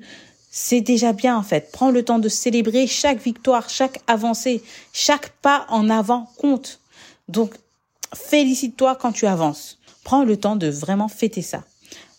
c'est 0.51 0.81
déjà 0.81 1.13
bien 1.13 1.37
en 1.37 1.43
fait. 1.43 1.71
Prends 1.71 1.89
le 1.89 2.03
temps 2.03 2.19
de 2.19 2.29
célébrer 2.29 2.85
chaque 2.85 3.23
victoire, 3.23 3.69
chaque 3.69 4.01
avancée, 4.07 4.61
chaque 4.93 5.29
pas 5.41 5.65
en 5.69 5.89
avant 5.89 6.29
compte. 6.37 6.81
Donc, 7.29 7.55
félicite-toi 8.13 8.97
quand 9.01 9.13
tu 9.13 9.25
avances. 9.25 9.79
Prends 10.03 10.25
le 10.25 10.37
temps 10.37 10.57
de 10.57 10.67
vraiment 10.67 11.07
fêter 11.07 11.41
ça. 11.41 11.63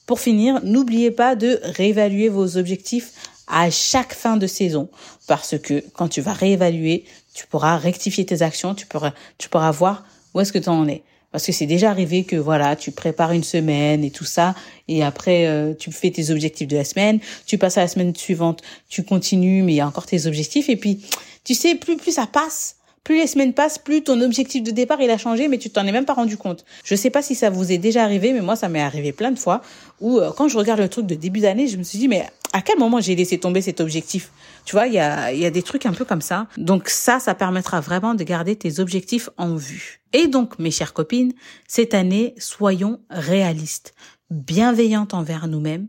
Pour 0.06 0.18
finir, 0.18 0.60
n'oubliez 0.64 1.10
pas 1.10 1.36
de 1.36 1.60
réévaluer 1.62 2.28
vos 2.28 2.56
objectifs 2.56 3.12
à 3.46 3.70
chaque 3.70 4.14
fin 4.14 4.36
de 4.36 4.46
saison 4.46 4.88
parce 5.26 5.58
que 5.58 5.84
quand 5.92 6.08
tu 6.08 6.22
vas 6.22 6.32
réévaluer, 6.32 7.04
tu 7.34 7.46
pourras 7.46 7.76
rectifier 7.76 8.24
tes 8.24 8.42
actions, 8.42 8.74
tu 8.74 8.86
pourras, 8.86 9.12
tu 9.36 9.48
pourras 9.48 9.70
voir 9.70 10.04
où 10.32 10.40
est-ce 10.40 10.52
que 10.52 10.58
tu 10.58 10.70
en 10.70 10.88
es. 10.88 11.02
Parce 11.32 11.46
que 11.46 11.52
c'est 11.52 11.66
déjà 11.66 11.90
arrivé 11.90 12.24
que 12.24 12.36
voilà, 12.36 12.76
tu 12.76 12.92
prépares 12.92 13.32
une 13.32 13.42
semaine 13.42 14.04
et 14.04 14.10
tout 14.10 14.24
ça, 14.24 14.54
et 14.86 15.02
après 15.02 15.46
euh, 15.46 15.74
tu 15.74 15.90
fais 15.90 16.10
tes 16.10 16.30
objectifs 16.30 16.68
de 16.68 16.76
la 16.76 16.84
semaine, 16.84 17.18
tu 17.46 17.58
passes 17.58 17.78
à 17.78 17.80
la 17.80 17.88
semaine 17.88 18.14
suivante, 18.14 18.62
tu 18.88 19.02
continues, 19.02 19.62
mais 19.62 19.72
il 19.72 19.76
y 19.76 19.80
a 19.80 19.86
encore 19.86 20.06
tes 20.06 20.26
objectifs, 20.26 20.68
et 20.68 20.76
puis 20.76 21.00
tu 21.44 21.54
sais, 21.54 21.74
plus 21.74 21.96
plus 21.96 22.12
ça 22.12 22.26
passe, 22.26 22.76
plus 23.02 23.16
les 23.16 23.26
semaines 23.26 23.54
passent, 23.54 23.78
plus 23.78 24.02
ton 24.04 24.20
objectif 24.20 24.62
de 24.62 24.70
départ 24.70 25.00
il 25.00 25.10
a 25.10 25.18
changé, 25.18 25.48
mais 25.48 25.58
tu 25.58 25.70
t'en 25.70 25.86
es 25.86 25.92
même 25.92 26.04
pas 26.04 26.14
rendu 26.14 26.36
compte. 26.36 26.64
Je 26.84 26.94
sais 26.94 27.10
pas 27.10 27.22
si 27.22 27.34
ça 27.34 27.50
vous 27.50 27.72
est 27.72 27.78
déjà 27.78 28.04
arrivé, 28.04 28.32
mais 28.32 28.42
moi 28.42 28.54
ça 28.54 28.68
m'est 28.68 28.82
arrivé 28.82 29.12
plein 29.12 29.30
de 29.30 29.38
fois 29.38 29.62
où 30.00 30.18
euh, 30.18 30.30
quand 30.36 30.48
je 30.48 30.58
regarde 30.58 30.80
le 30.80 30.88
truc 30.88 31.06
de 31.06 31.14
début 31.14 31.40
d'année, 31.40 31.66
je 31.66 31.78
me 31.78 31.82
suis 31.82 31.98
dit 31.98 32.08
mais 32.08 32.28
à 32.52 32.62
quel 32.62 32.78
moment 32.78 33.00
j'ai 33.00 33.16
laissé 33.16 33.38
tomber 33.38 33.62
cet 33.62 33.80
objectif? 33.80 34.30
Tu 34.64 34.72
vois, 34.72 34.86
il 34.86 34.94
y 34.94 34.98
a, 34.98 35.32
y 35.32 35.46
a 35.46 35.50
des 35.50 35.62
trucs 35.62 35.86
un 35.86 35.92
peu 35.92 36.04
comme 36.04 36.20
ça. 36.20 36.46
Donc 36.56 36.88
ça, 36.88 37.18
ça 37.18 37.34
permettra 37.34 37.80
vraiment 37.80 38.14
de 38.14 38.24
garder 38.24 38.56
tes 38.56 38.78
objectifs 38.78 39.30
en 39.38 39.56
vue. 39.56 40.02
Et 40.12 40.26
donc, 40.26 40.58
mes 40.58 40.70
chères 40.70 40.92
copines, 40.92 41.32
cette 41.66 41.94
année, 41.94 42.34
soyons 42.38 43.00
réalistes, 43.10 43.94
bienveillantes 44.30 45.14
envers 45.14 45.48
nous-mêmes 45.48 45.88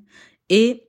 et 0.49 0.83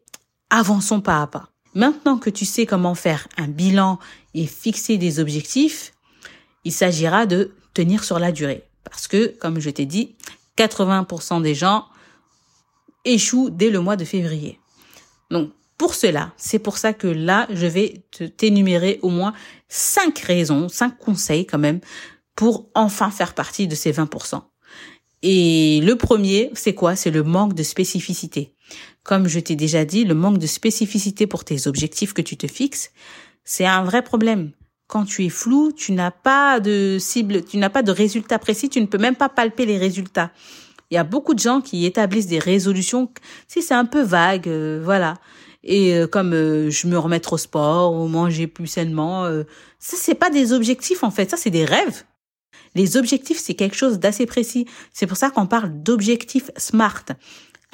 avançons 0.50 1.00
pas 1.00 1.22
à 1.22 1.26
pas. 1.26 1.50
Maintenant 1.74 2.18
que 2.18 2.30
tu 2.30 2.44
sais 2.44 2.66
comment 2.66 2.94
faire 2.94 3.26
un 3.36 3.48
bilan 3.48 3.98
et 4.34 4.46
fixer 4.46 4.96
des 4.96 5.18
objectifs, 5.18 5.92
il 6.64 6.72
s'agira 6.72 7.26
de 7.26 7.52
tenir 7.74 8.04
sur 8.04 8.18
la 8.18 8.30
durée. 8.30 8.64
Parce 8.84 9.08
que, 9.08 9.26
comme 9.38 9.60
je 9.60 9.70
t'ai 9.70 9.86
dit, 9.86 10.14
80% 10.56 11.42
des 11.42 11.54
gens 11.54 11.86
échouent 13.04 13.50
dès 13.50 13.70
le 13.70 13.80
mois 13.80 13.96
de 13.96 14.04
février. 14.04 14.60
Donc, 15.30 15.50
pour 15.84 15.94
cela, 15.94 16.32
c'est 16.38 16.60
pour 16.60 16.78
ça 16.78 16.94
que 16.94 17.06
là, 17.06 17.46
je 17.50 17.66
vais 17.66 18.06
t'énumérer 18.38 19.00
au 19.02 19.10
moins 19.10 19.34
cinq 19.68 20.18
raisons, 20.20 20.70
cinq 20.70 20.96
conseils 20.96 21.44
quand 21.44 21.58
même, 21.58 21.80
pour 22.34 22.70
enfin 22.74 23.10
faire 23.10 23.34
partie 23.34 23.68
de 23.68 23.74
ces 23.74 23.92
20%. 23.92 24.40
Et 25.20 25.82
le 25.82 25.96
premier, 25.96 26.50
c'est 26.54 26.72
quoi? 26.72 26.96
C'est 26.96 27.10
le 27.10 27.22
manque 27.22 27.52
de 27.52 27.62
spécificité. 27.62 28.54
Comme 29.02 29.28
je 29.28 29.38
t'ai 29.38 29.56
déjà 29.56 29.84
dit, 29.84 30.06
le 30.06 30.14
manque 30.14 30.38
de 30.38 30.46
spécificité 30.46 31.26
pour 31.26 31.44
tes 31.44 31.66
objectifs 31.66 32.14
que 32.14 32.22
tu 32.22 32.38
te 32.38 32.46
fixes, 32.46 32.90
c'est 33.44 33.66
un 33.66 33.84
vrai 33.84 34.00
problème. 34.00 34.52
Quand 34.86 35.04
tu 35.04 35.26
es 35.26 35.28
flou, 35.28 35.70
tu 35.70 35.92
n'as 35.92 36.12
pas 36.12 36.60
de 36.60 36.96
cible, 36.98 37.44
tu 37.44 37.58
n'as 37.58 37.68
pas 37.68 37.82
de 37.82 37.92
résultats 37.92 38.38
précis, 38.38 38.70
tu 38.70 38.80
ne 38.80 38.86
peux 38.86 38.96
même 38.96 39.16
pas 39.16 39.28
palper 39.28 39.66
les 39.66 39.76
résultats. 39.76 40.30
Il 40.90 40.94
y 40.94 40.98
a 40.98 41.04
beaucoup 41.04 41.34
de 41.34 41.40
gens 41.40 41.60
qui 41.60 41.84
établissent 41.84 42.26
des 42.26 42.38
résolutions, 42.38 43.10
si 43.48 43.60
c'est 43.60 43.74
un 43.74 43.84
peu 43.84 44.00
vague, 44.00 44.48
euh, 44.48 44.80
voilà. 44.82 45.18
Et 45.64 45.94
euh, 45.94 46.06
comme 46.06 46.32
euh, 46.32 46.70
je 46.70 46.86
me 46.86 46.98
remettre 46.98 47.32
au 47.32 47.38
sport 47.38 47.94
ou 47.94 48.06
manger 48.06 48.46
plus 48.46 48.66
sainement, 48.66 49.24
ça 49.78 49.96
c'est 49.98 50.14
pas 50.14 50.30
des 50.30 50.52
objectifs 50.52 51.02
en 51.02 51.10
fait, 51.10 51.30
ça 51.30 51.36
c'est 51.36 51.50
des 51.50 51.64
rêves. 51.64 52.04
Les 52.74 52.96
objectifs 52.96 53.38
c'est 53.38 53.54
quelque 53.54 53.76
chose 53.76 53.98
d'assez 53.98 54.26
précis. 54.26 54.66
C'est 54.92 55.06
pour 55.06 55.16
ça 55.16 55.30
qu'on 55.30 55.46
parle 55.46 55.82
d'objectifs 55.82 56.50
smart. 56.56 57.04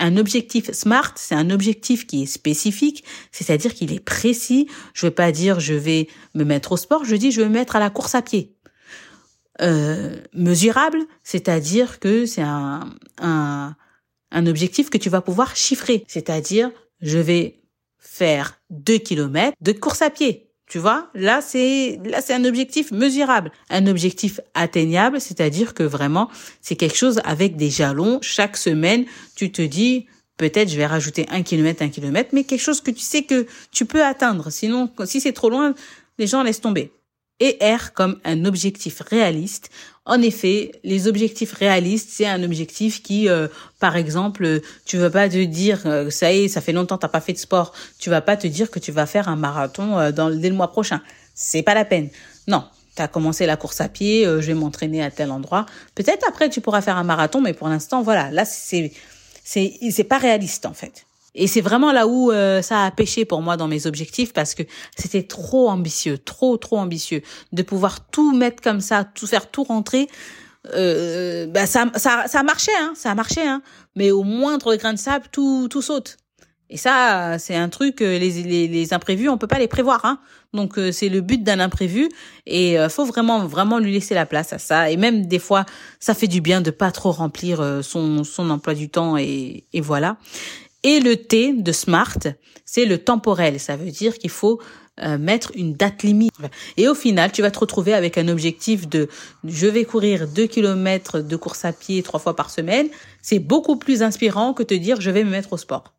Un 0.03 0.17
objectif 0.17 0.71
SMART, 0.73 1.13
c'est 1.17 1.35
un 1.35 1.51
objectif 1.51 2.07
qui 2.07 2.23
est 2.23 2.27
spécifique, 2.27 3.05
c'est-à-dire 3.33 3.75
qu'il 3.75 3.93
est 3.93 4.01
précis. 4.01 4.67
Je 4.95 5.05
ne 5.05 5.11
vais 5.11 5.15
pas 5.15 5.31
dire 5.31 5.61
je 5.61 5.75
vais 5.75 6.09
me 6.35 6.43
mettre 6.43 6.73
au 6.73 6.79
sport, 6.79 7.05
je 7.05 7.15
dis 7.17 7.31
je 7.31 7.43
vais 7.43 7.49
me 7.49 7.55
mettre 7.55 7.77
à 7.77 7.81
la 7.81 7.91
course 7.91 8.15
à 8.15 8.23
pied. 8.23 8.57
Euh, 9.61 10.17
mesurable, 10.33 11.01
c'est-à-dire 11.23 12.01
que 12.01 12.25
c'est 12.25 12.41
un, 12.41 12.89
un, 13.21 13.77
un 14.31 14.47
objectif 14.47 14.89
que 14.89 14.97
tu 14.97 15.11
vas 15.11 15.21
pouvoir 15.21 15.55
chiffrer, 15.55 16.07
c'est-à-dire 16.09 16.71
je 17.03 17.19
vais 17.19 17.60
faire 18.01 18.61
deux 18.71 18.99
kilomètres 18.99 19.57
de 19.61 19.73
course 19.73 20.03
à 20.03 20.11
pied. 20.11 20.49
Tu 20.67 20.79
vois, 20.79 21.11
là 21.15 21.41
c'est 21.41 21.99
là 22.05 22.21
c'est 22.21 22.33
un 22.33 22.45
objectif 22.45 22.93
mesurable, 22.93 23.51
un 23.71 23.89
objectif 23.89 24.41
atteignable, 24.55 25.21
c'est-à-dire 25.21 25.75
que 25.75 25.83
vraiment 25.83 26.31
c'est 26.63 26.77
quelque 26.77 26.97
chose 26.97 27.21
avec 27.25 27.57
des 27.57 27.71
jalons. 27.71 28.21
Chaque 28.23 28.57
semaine, 28.57 29.05
tu 29.35 29.51
te 29.51 29.63
dis 29.63 30.07
peut-être 30.37 30.69
je 30.69 30.77
vais 30.77 30.87
rajouter 30.87 31.27
un 31.31 31.43
kilomètre, 31.43 31.83
un 31.83 31.89
kilomètre, 31.89 32.31
mais 32.33 32.45
quelque 32.45 32.61
chose 32.61 32.81
que 32.81 32.93
tu 32.93 33.01
sais 33.01 33.23
que 33.23 33.47
tu 33.73 33.85
peux 33.85 34.05
atteindre. 34.05 34.51
Sinon, 34.51 34.89
si 35.07 35.21
c'est 35.21 35.33
trop 35.33 35.51
loin, 35.51 35.75
les 36.19 36.29
gens 36.29 36.45
laissent 36.45 36.61
tomber 36.61 36.93
et 37.41 37.59
R 37.63 37.93
comme 37.93 38.21
un 38.25 38.45
objectif 38.45 39.01
réaliste. 39.01 39.71
En 40.05 40.21
effet, 40.23 40.73
les 40.85 41.09
objectifs 41.09 41.53
réalistes, 41.53 42.11
c'est 42.13 42.27
un 42.27 42.43
objectif 42.43 43.03
qui, 43.03 43.29
euh, 43.29 43.49
par 43.79 43.97
exemple, 43.97 44.61
tu 44.85 44.99
vas 44.99 45.11
pas 45.11 45.29
te 45.29 45.43
dire, 45.45 45.81
euh, 45.87 46.11
ça 46.11 46.33
y 46.33 46.45
est, 46.45 46.49
ça 46.49 46.61
fait 46.61 46.73
longtemps 46.73 46.99
t'as 46.99 47.09
pas 47.09 47.21
fait 47.21 47.33
de 47.33 47.39
sport, 47.39 47.73
tu 47.99 48.11
vas 48.11 48.21
pas 48.21 48.37
te 48.37 48.47
dire 48.47 48.71
que 48.71 48.79
tu 48.79 48.93
vas 48.93 49.07
faire 49.07 49.29
un 49.29 49.37
marathon 49.37 49.99
euh, 49.99 50.13
dans, 50.13 50.31
dès 50.31 50.49
le 50.49 50.55
mois 50.55 50.71
prochain. 50.71 51.01
C'est 51.35 51.63
pas 51.63 51.75
la 51.75 51.85
peine. 51.85 52.11
Non, 52.47 52.65
tu 52.97 53.03
as 53.03 53.09
commencé 53.09 53.47
la 53.47 53.57
course 53.57 53.81
à 53.81 53.89
pied, 53.89 54.25
je 54.25 54.47
vais 54.47 54.55
m'entraîner 54.55 55.03
à 55.03 55.11
tel 55.11 55.31
endroit. 55.31 55.67
Peut-être 55.95 56.27
après 56.29 56.51
tu 56.51 56.61
pourras 56.61 56.83
faire 56.83 56.97
un 56.97 57.05
marathon, 57.05 57.41
mais 57.41 57.55
pour 57.55 57.69
l'instant, 57.69 58.03
voilà, 58.03 58.31
là 58.31 58.45
c'est 58.45 58.93
c'est 59.45 59.73
c'est 59.91 60.05
pas 60.05 60.19
réaliste 60.19 60.67
en 60.67 60.75
fait. 60.75 61.07
Et 61.35 61.47
c'est 61.47 61.61
vraiment 61.61 61.93
là 61.93 62.07
où 62.07 62.33
euh, 62.33 62.61
ça 62.63 62.85
a 62.85 62.91
pêché 62.91 63.25
pour 63.25 63.43
moi 63.43 63.57
dans 63.57 63.69
mes 63.69 63.87
objectifs 63.87 64.33
parce 64.33 64.55
que 64.55 64.63
c'était 64.97 65.23
trop 65.23 65.69
ambitieux, 65.69 66.19
trop 66.19 66.57
trop 66.57 66.79
ambitieux 66.79 67.23
de 67.53 67.63
pouvoir 67.63 68.09
tout 68.09 68.33
mettre 68.35 68.63
comme 68.63 68.81
ça, 68.81 69.05
tout 69.05 69.27
faire 69.27 69.51
tout 69.51 69.65
rentrer. 69.65 70.09
Euh, 70.75 71.47
bah 71.47 71.65
ça 71.65 71.87
ça 71.97 72.25
ça 72.27 72.43
marchait 72.43 72.77
hein, 72.79 72.93
ça 72.95 73.11
a 73.11 73.15
marché 73.15 73.41
hein, 73.41 73.63
mais 73.97 74.11
au 74.11 74.25
moindre 74.25 74.77
grain 74.77 74.93
de 74.93 74.99
sable 74.99 75.27
tout 75.33 75.69
tout 75.71 75.81
saute. 75.83 76.19
Et 76.69 76.77
ça 76.77 77.39
c'est 77.39 77.57
un 77.57 77.69
truc 77.71 78.01
les, 78.01 78.19
les 78.19 78.69
les 78.69 78.93
imprévus 78.93 79.29
on 79.31 79.39
peut 79.39 79.47
pas 79.47 79.59
les 79.59 79.69
prévoir 79.69 80.05
hein. 80.05 80.19
Donc 80.53 80.79
euh, 80.79 80.93
c'est 80.93 81.09
le 81.09 81.23
but 81.23 81.43
d'un 81.43 81.61
imprévu 81.61 82.11
et 82.47 82.79
euh, 82.79 82.91
faut 82.91 83.07
vraiment 83.07 83.47
vraiment 83.47 83.79
lui 83.79 83.93
laisser 83.93 84.15
la 84.15 84.27
place 84.27 84.53
à 84.53 84.59
ça 84.59 84.91
et 84.91 84.99
même 84.99 85.27
des 85.27 85.39
fois 85.39 85.65
ça 85.99 86.13
fait 86.13 86.27
du 86.27 86.43
bien 86.43 86.61
de 86.61 86.71
pas 86.71 86.93
trop 86.93 87.11
remplir 87.13 87.81
son 87.83 88.23
son 88.23 88.51
emploi 88.51 88.75
du 88.75 88.91
temps 88.91 89.17
et 89.17 89.65
et 89.73 89.81
voilà. 89.81 90.19
Et 90.83 91.01
le 91.01 91.17
T 91.17 91.53
de 91.53 91.73
SMART, 91.73 92.19
c'est 92.65 92.87
le 92.87 92.99
temporel. 92.99 93.61
Ça 93.61 93.77
veut 93.77 93.91
dire 93.91 94.19
qu'il 94.19 94.31
faut 94.31 94.61
euh, 95.03 95.19
mettre 95.19 95.53
une 95.55 95.75
date 95.75 96.03
limite. 96.03 96.33
Et 96.77 96.89
au 96.89 96.95
final, 96.95 97.33
tu 97.33 97.43
vas 97.43 97.51
te 97.51 97.59
retrouver 97.59 97.95
avec 97.95 98.19
un 98.19 98.29
objectif 98.29 98.89
de 98.89 99.09
je 99.45 99.67
vais 99.67 99.85
courir 99.85 100.29
2 100.29 100.47
km 100.47 101.21
de 101.21 101.37
course 101.37 101.65
à 101.65 101.73
pied 101.73 102.03
trois 102.03 102.21
fois 102.21 102.37
par 102.37 102.51
semaine. 102.51 102.89
C'est 103.23 103.39
beaucoup 103.39 103.77
plus 103.77 104.03
inspirant 104.03 104.53
que 104.53 104.63
te 104.63 104.75
dire 104.75 105.01
je 105.01 105.11
vais 105.11 105.25
me 105.25 105.31
mettre 105.31 105.53
au 105.53 105.57
sport. 105.57 105.95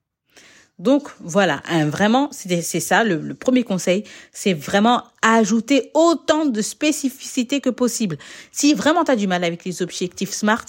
Donc 0.80 1.10
voilà, 1.20 1.62
vraiment, 1.88 2.30
c'est 2.32 2.80
ça 2.80 3.04
le, 3.04 3.36
premier 3.36 3.64
conseil, 3.64 4.04
c'est 4.32 4.54
vraiment 4.54 5.04
ajouter 5.22 5.92
autant 5.94 6.48
de 6.48 6.62
spécificité 6.62 7.62
que 7.62 7.70
possible. 7.70 8.18
Si 8.52 8.74
vraiment 8.74 9.04
tu 9.04 9.16
du 9.16 9.28
mal 9.28 9.44
avec 9.44 9.64
les 9.64 9.84
objectifs 9.84 10.32
SMART, 10.32 10.66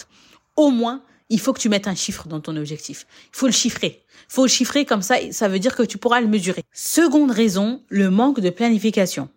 au 0.57 0.69
moins 0.69 1.03
il 1.31 1.41
faut 1.41 1.55
que 1.55 1.61
tu 1.61 1.71
mettes 1.71 1.89
un 1.89 1.95
chiffre 1.95 2.29
dans 2.29 2.41
ton 2.41 2.57
objectif. 2.59 3.07
Il 3.33 3.39
faut 3.39 3.47
le 3.47 3.53
chiffrer. 3.53 4.02
Faut 4.33 4.49
chiffrer 4.49 4.87
comme 4.87 5.03
ça, 5.03 5.17
ça 5.31 5.47
veut 5.47 5.59
dire 5.59 5.77
que 5.77 5.83
tu 5.83 5.99
pourras 5.99 6.23
le 6.23 6.27
mesurer. 6.27 6.63
Seconde 6.73 7.31
raison, 7.31 7.83
le 7.91 8.09
manque 8.09 8.41
de 8.41 8.49
planification. 8.49 9.29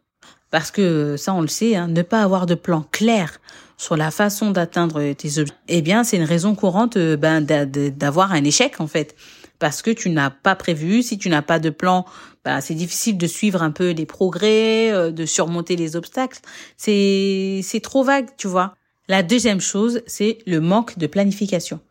Parce 0.52 0.72
que 0.72 1.18
ça, 1.18 1.34
on 1.34 1.42
le 1.42 1.50
sait, 1.50 1.76
hein, 1.76 1.90
ne 1.90 2.02
pas 2.02 2.24
avoir 2.24 2.46
de 2.46 2.56
plan 2.56 2.86
clair 2.94 3.42
sur 3.76 3.98
la 3.98 4.10
façon 4.10 4.52
d'atteindre 4.52 5.12
tes 5.12 5.40
objectifs, 5.40 5.60
eh 5.68 5.82
bien, 5.82 6.06
c'est 6.06 6.16
une 6.16 6.24
raison 6.24 6.56
courante 6.56 6.96
euh, 6.96 7.18
ben, 7.18 7.42
d'avoir 7.44 8.32
un 8.32 8.46
échec, 8.46 8.80
en 8.80 8.88
fait. 8.88 9.18
Parce 9.60 9.82
que 9.82 9.92
tu 9.92 10.10
n'as 10.12 10.30
pas 10.30 10.56
prévu, 10.56 11.04
si 11.04 11.18
tu 11.18 11.28
n'as 11.28 11.42
pas 11.42 11.60
de 11.60 11.72
plan, 11.72 12.06
ben, 12.46 12.62
c'est 12.62 12.74
difficile 12.74 13.18
de 13.18 13.28
suivre 13.28 13.62
un 13.64 13.72
peu 13.72 13.90
les 13.90 14.06
progrès, 14.06 14.94
euh, 14.94 15.12
de 15.12 15.26
surmonter 15.26 15.76
les 15.76 15.98
obstacles. 15.98 16.40
C'est 16.78 17.82
trop 17.84 18.06
vague, 18.06 18.30
tu 18.38 18.48
vois. 18.48 18.76
La 19.10 19.24
deuxième 19.24 19.60
chose, 19.60 20.02
c'est 20.08 20.38
le 20.48 20.62
manque 20.62 20.98
de 20.98 21.06
planification. 21.06 21.82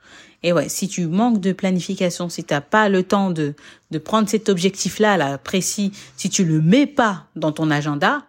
Et 0.44 0.52
ouais, 0.52 0.68
si 0.68 0.88
tu 0.88 1.06
manques 1.06 1.40
de 1.40 1.52
planification, 1.52 2.28
si 2.28 2.44
t'as 2.44 2.60
pas 2.60 2.90
le 2.90 3.02
temps 3.02 3.30
de, 3.30 3.54
de 3.90 3.98
prendre 3.98 4.28
cet 4.28 4.50
objectif-là, 4.50 5.16
là, 5.16 5.38
précis, 5.38 5.90
si 6.18 6.28
tu 6.28 6.44
le 6.44 6.60
mets 6.60 6.86
pas 6.86 7.28
dans 7.34 7.50
ton 7.50 7.70
agenda, 7.70 8.26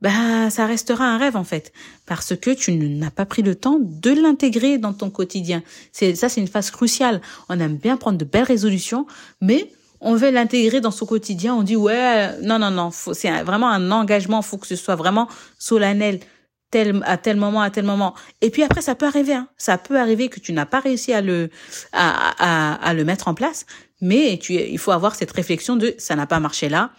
bah, 0.00 0.48
ça 0.48 0.64
restera 0.64 1.04
un 1.04 1.18
rêve, 1.18 1.36
en 1.36 1.44
fait. 1.44 1.74
Parce 2.06 2.34
que 2.34 2.50
tu 2.50 2.72
n'as 2.72 3.10
pas 3.10 3.26
pris 3.26 3.42
le 3.42 3.54
temps 3.54 3.78
de 3.78 4.10
l'intégrer 4.12 4.78
dans 4.78 4.94
ton 4.94 5.10
quotidien. 5.10 5.62
C'est, 5.92 6.14
ça, 6.14 6.30
c'est 6.30 6.40
une 6.40 6.48
phase 6.48 6.70
cruciale. 6.70 7.20
On 7.50 7.60
aime 7.60 7.76
bien 7.76 7.98
prendre 7.98 8.16
de 8.16 8.24
belles 8.24 8.44
résolutions, 8.44 9.06
mais 9.42 9.70
on 10.00 10.14
veut 10.14 10.30
l'intégrer 10.30 10.80
dans 10.80 10.90
son 10.90 11.04
quotidien. 11.04 11.54
On 11.54 11.62
dit, 11.62 11.76
ouais, 11.76 12.40
non, 12.40 12.58
non, 12.58 12.70
non, 12.70 12.90
c'est 12.90 13.42
vraiment 13.42 13.68
un 13.68 13.90
engagement. 13.90 14.40
Faut 14.40 14.56
que 14.56 14.66
ce 14.66 14.76
soit 14.76 14.96
vraiment 14.96 15.28
solennel 15.58 16.20
tel 16.70 17.02
à 17.04 17.16
tel 17.16 17.36
moment 17.36 17.62
à 17.62 17.70
tel 17.70 17.84
moment. 17.84 18.14
Et 18.40 18.50
puis 18.50 18.62
après 18.62 18.82
ça 18.82 18.94
peut 18.94 19.06
arriver 19.06 19.34
hein. 19.34 19.48
ça 19.56 19.78
peut 19.78 19.98
arriver 19.98 20.28
que 20.28 20.40
tu 20.40 20.52
n'as 20.52 20.66
pas 20.66 20.80
réussi 20.80 21.12
à 21.12 21.20
le 21.20 21.50
à, 21.92 22.32
à, 22.38 22.74
à, 22.74 22.94
le 22.94 23.04
mettre 23.04 23.28
en 23.28 23.34
place 23.34 23.66
mais 24.00 24.38
tu 24.40 24.54
il 24.54 24.78
faut 24.78 24.92
avoir 24.92 25.14
cette 25.14 25.32
réflexion 25.32 25.76
de 25.76 25.94
ça 25.98 26.16
n'a 26.16 26.26
pas 26.26 26.40
marché 26.40 26.68
là 26.68 26.90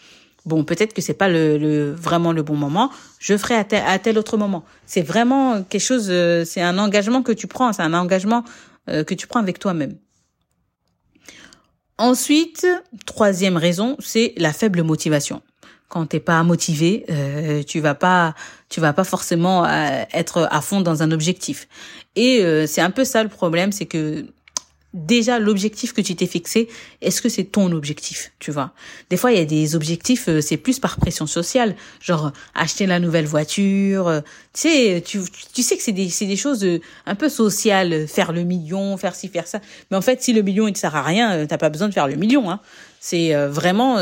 bon 0.45 0.63
peut-être 0.63 0.93
que 0.93 1.01
c'est 1.01 1.13
pas 1.13 1.29
le, 1.29 1.57
le, 1.57 1.91
vraiment 1.91 2.31
le 2.31 2.41
bon 2.41 2.55
moment. 2.55 2.89
Je 3.19 3.37
ferai 3.37 3.55
à 3.55 3.63
tel, 3.63 3.83
à 3.85 3.99
tel 3.99 4.17
autre 4.17 4.37
moment. 4.37 4.63
C'est 4.85 5.01
vraiment 5.01 5.61
quelque 5.63 5.81
chose 5.81 6.07
euh, 6.09 6.45
c'est 6.45 6.61
un 6.61 6.77
engagement 6.77 7.21
que 7.21 7.33
tu 7.33 7.47
prends 7.47 7.71
c'est 7.73 7.83
un 7.83 7.93
engagement 7.93 8.43
euh, 8.89 9.03
que 9.03 9.13
tu 9.13 9.27
prends 9.27 9.41
avec 9.41 9.59
toi-même. 9.59 9.97
Ensuite 11.97 12.65
troisième 13.05 13.57
raison 13.57 13.97
c'est 13.99 14.33
la 14.37 14.53
faible 14.53 14.83
motivation 14.83 15.41
quand 15.89 16.05
t'es 16.05 16.19
pas 16.19 16.43
motivé, 16.43 17.05
euh, 17.09 17.63
tu 17.63 17.79
vas 17.79 17.95
pas, 17.95 18.35
tu 18.69 18.81
vas 18.81 18.93
pas 18.93 19.03
forcément 19.03 19.65
euh, 19.65 20.03
être 20.13 20.47
à 20.51 20.61
fond 20.61 20.81
dans 20.81 21.03
un 21.03 21.11
objectif. 21.11 21.67
Et 22.15 22.41
euh, 22.41 22.67
c'est 22.67 22.81
un 22.81 22.91
peu 22.91 23.05
ça 23.05 23.23
le 23.23 23.29
problème, 23.29 23.71
c'est 23.71 23.85
que 23.85 24.25
déjà 24.93 25.39
l'objectif 25.39 25.93
que 25.93 26.01
tu 26.01 26.15
t'es 26.15 26.27
fixé, 26.27 26.67
est-ce 27.01 27.21
que 27.21 27.29
c'est 27.29 27.43
ton 27.43 27.71
objectif, 27.71 28.31
tu 28.39 28.51
vois? 28.51 28.71
Des 29.09 29.17
fois, 29.17 29.31
il 29.31 29.37
y 29.37 29.41
a 29.41 29.45
des 29.45 29.75
objectifs, 29.75 30.27
euh, 30.29 30.41
c'est 30.41 30.57
plus 30.57 30.79
par 30.79 30.97
pression 30.97 31.27
sociale, 31.27 31.75
genre 32.01 32.31
acheter 32.55 32.85
la 32.85 32.99
nouvelle 32.99 33.25
voiture. 33.25 34.07
Euh, 34.07 34.21
tu 34.53 34.61
sais, 34.61 35.03
tu, 35.05 35.19
tu 35.53 35.61
sais 35.61 35.77
que 35.77 35.83
c'est 35.83 35.91
des, 35.91 36.09
c'est 36.09 36.25
des 36.25 36.37
choses 36.37 36.63
euh, 36.63 36.79
un 37.05 37.15
peu 37.15 37.29
sociales, 37.29 38.07
faire 38.07 38.31
le 38.31 38.43
million, 38.43 38.97
faire 38.97 39.15
ci, 39.15 39.27
faire 39.27 39.47
ça. 39.47 39.59
Mais 39.91 39.97
en 39.97 40.01
fait, 40.01 40.21
si 40.21 40.33
le 40.33 40.41
million 40.41 40.67
il 40.67 40.73
te 40.73 40.79
sert 40.79 40.95
à 40.95 41.03
rien, 41.03 41.45
t'as 41.45 41.57
pas 41.57 41.69
besoin 41.69 41.87
de 41.87 41.93
faire 41.93 42.07
le 42.07 42.15
million. 42.15 42.49
Hein. 42.49 42.59
C'est 42.99 43.33
vraiment 43.47 44.01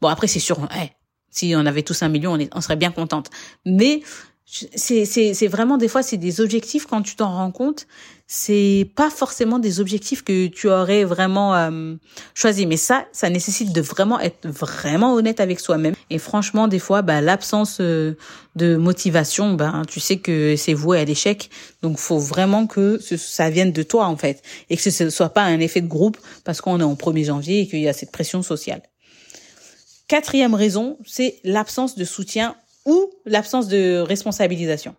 bon. 0.00 0.08
Après, 0.08 0.26
c'est 0.26 0.40
sûr. 0.40 0.66
Hey, 0.72 0.90
si 1.30 1.54
on 1.56 1.66
avait 1.66 1.82
tous 1.82 2.02
un 2.02 2.08
million, 2.08 2.36
on, 2.52 2.60
serait 2.60 2.76
bien 2.76 2.90
contente. 2.90 3.30
Mais 3.64 4.02
c'est 4.44 5.46
vraiment 5.46 5.78
des 5.78 5.86
fois 5.86 6.02
c'est 6.02 6.16
des 6.16 6.40
objectifs 6.40 6.86
quand 6.86 7.02
tu 7.02 7.14
t'en 7.14 7.30
rends 7.30 7.52
compte 7.52 7.86
c'est 8.32 8.88
pas 8.94 9.10
forcément 9.10 9.58
des 9.58 9.80
objectifs 9.80 10.22
que 10.22 10.46
tu 10.46 10.68
aurais 10.68 11.04
vraiment 11.04 11.54
euh, 11.56 11.94
choisi 12.34 12.64
mais 12.64 12.76
ça 12.76 13.06
ça 13.10 13.28
nécessite 13.28 13.72
de 13.72 13.80
vraiment 13.80 14.20
être 14.20 14.48
vraiment 14.48 15.14
honnête 15.14 15.40
avec 15.40 15.58
soi-même. 15.58 15.94
Et 16.10 16.18
franchement 16.18 16.68
des 16.68 16.78
fois 16.78 17.02
bah 17.02 17.20
l'absence 17.20 17.78
euh, 17.80 18.14
de 18.54 18.76
motivation 18.76 19.54
ben 19.54 19.82
tu 19.88 19.98
sais 19.98 20.18
que 20.18 20.54
c'est 20.56 20.74
voué 20.74 21.00
à 21.00 21.04
l'échec. 21.04 21.50
Donc 21.82 21.98
faut 21.98 22.20
vraiment 22.20 22.68
que 22.68 23.00
ça 23.00 23.50
vienne 23.50 23.72
de 23.72 23.82
toi 23.82 24.06
en 24.06 24.16
fait. 24.16 24.42
Et 24.68 24.76
que 24.76 24.90
ce 24.90 25.10
soit 25.10 25.30
pas 25.30 25.42
un 25.42 25.58
effet 25.58 25.80
de 25.80 25.88
groupe 25.88 26.18
parce 26.44 26.60
qu'on 26.60 26.78
est 26.78 26.84
en 26.84 26.94
1er 26.94 27.24
janvier 27.24 27.60
et 27.62 27.66
qu'il 27.66 27.80
y 27.80 27.88
a 27.88 27.92
cette 27.92 28.12
pression 28.12 28.42
sociale 28.42 28.82
quatrième 30.10 30.54
raison 30.54 30.98
c'est 31.06 31.36
l'absence 31.44 31.94
de 31.94 32.04
soutien 32.04 32.56
ou 32.84 33.10
l'absence 33.26 33.68
de 33.68 34.00
responsabilisation 34.00 34.96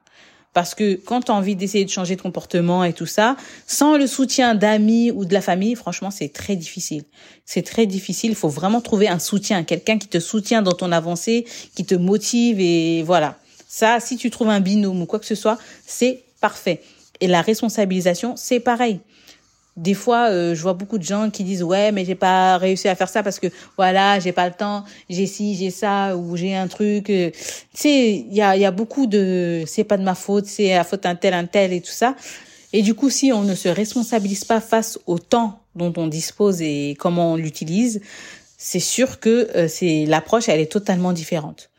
parce 0.54 0.74
que 0.74 0.96
quand 0.96 1.22
tu 1.24 1.32
as 1.32 1.36
envie 1.36 1.58
d'essayer 1.58 1.84
de 1.84 1.90
changer 1.90 2.16
de 2.16 2.22
comportement 2.22 2.84
et 2.84 2.94
tout 2.94 3.06
ça, 3.06 3.38
sans 3.68 3.98
le 3.98 4.06
soutien 4.06 4.54
d'amis 4.54 5.10
ou 5.10 5.24
de 5.24 5.34
la 5.34 5.40
famille, 5.40 5.76
franchement, 5.76 6.12
c'est 6.12 6.28
très 6.28 6.58
difficile. 6.58 7.04
C'est 7.46 7.62
très 7.62 7.86
difficile. 7.86 8.32
Il 8.32 8.36
faut 8.36 8.50
vraiment 8.50 8.82
trouver 8.82 9.08
un 9.08 9.18
soutien, 9.18 9.64
quelqu'un 9.64 9.98
qui 9.98 10.10
te 10.10 10.20
soutient 10.20 10.62
dans 10.62 10.74
ton 10.74 10.92
avancée, 10.92 11.46
qui 11.74 11.86
te 11.86 11.96
motive 11.96 12.60
et 12.60 13.02
voilà. 13.04 13.38
Ça, 13.70 14.02
si 14.02 14.18
tu 14.18 14.30
trouves 14.30 14.50
un 14.50 14.60
binôme 14.60 15.02
ou 15.02 15.06
quoi 15.06 15.20
que 15.20 15.26
ce 15.26 15.36
soit, 15.36 15.58
c'est 15.88 16.26
parfait. 16.42 16.82
Et 17.22 17.28
la 17.28 17.42
responsabilisation, 17.42 18.36
c'est 18.36 18.60
pareil 18.60 19.00
des 19.78 19.94
fois, 19.94 20.30
euh, 20.30 20.54
je 20.54 20.62
vois 20.62 20.74
beaucoup 20.74 20.98
de 20.98 21.04
gens 21.04 21.30
qui 21.30 21.44
disent 21.44 21.64
ouais, 21.64 21.92
mais 21.92 22.04
j'ai 22.04 22.16
pas 22.16 22.58
réussi 22.58 22.88
à 22.90 22.96
faire 22.96 23.10
ça 23.10 23.24
parce 23.24 23.40
que 23.40 23.48
voilà, 23.78 24.20
j'ai 24.20 24.34
pas 24.34 24.48
le 24.48 24.54
temps, 24.54 24.84
j'ai 25.10 25.26
ci, 25.26 25.56
j'ai 25.56 25.72
ça 25.72 26.18
ou 26.18 26.36
j'ai 26.36 26.56
un 26.56 26.68
truc. 26.68 27.10
Euh. 27.10 27.32
Tu 27.32 27.40
sais, 27.74 28.12
il 28.12 28.34
y 28.34 28.42
a, 28.42 28.58
y 28.58 28.66
a 28.66 28.72
beaucoup 28.72 29.08
de 29.08 29.64
c'est 29.66 29.86
pas 29.86 29.98
de 29.98 30.04
ma 30.04 30.16
faute, 30.16 30.46
c'est 30.46 30.70
la 30.76 30.84
faute 30.84 31.04
d'un 31.04 31.16
tel, 31.16 31.34
un 31.34 31.46
tel 31.46 31.72
et 31.74 31.82
tout 31.82 31.92
ça. 31.92 32.16
Et 32.74 32.82
du 32.82 32.94
coup, 32.94 33.10
si 33.10 33.32
on 33.32 33.44
ne 33.44 33.56
se 33.56 33.70
responsabilise 33.70 34.46
pas 34.46 34.62
face 34.62 35.00
au 35.06 35.20
temps 35.20 35.60
dont 35.76 35.94
on 35.98 36.08
dispose 36.08 36.62
et 36.62 36.96
comment 37.00 37.34
on 37.34 37.36
l'utilise, 37.36 38.02
c'est 38.58 38.80
sûr 38.80 39.20
que 39.20 39.50
euh, 39.56 39.68
c'est 39.68 40.06
l'approche, 40.06 40.48
elle 40.48 40.60
est 40.60 40.72
totalement 40.72 41.14
différente. 41.14 41.71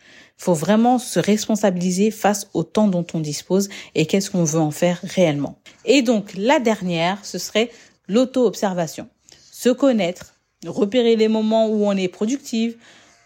Faut 0.43 0.55
vraiment 0.55 0.99
se 0.99 1.21
responsabiliser 1.21 2.11
face 2.11 2.49
au 2.53 2.65
temps 2.65 2.89
dont 2.89 3.07
on 3.15 3.21
dispose 3.21 3.69
et 3.95 4.07
qu'est-ce 4.07 4.29
qu'on 4.29 4.43
veut 4.43 4.59
en 4.59 4.73
faire 4.73 4.99
réellement. 5.05 5.57
Et 5.85 6.03
donc, 6.03 6.33
la 6.37 6.59
dernière, 6.59 7.25
ce 7.25 7.39
serait 7.39 7.71
l'auto-observation. 8.09 9.07
Se 9.53 9.69
connaître, 9.69 10.35
repérer 10.67 11.15
les 11.15 11.29
moments 11.29 11.69
où 11.69 11.87
on 11.87 11.97
est 11.97 12.09
productive, 12.09 12.77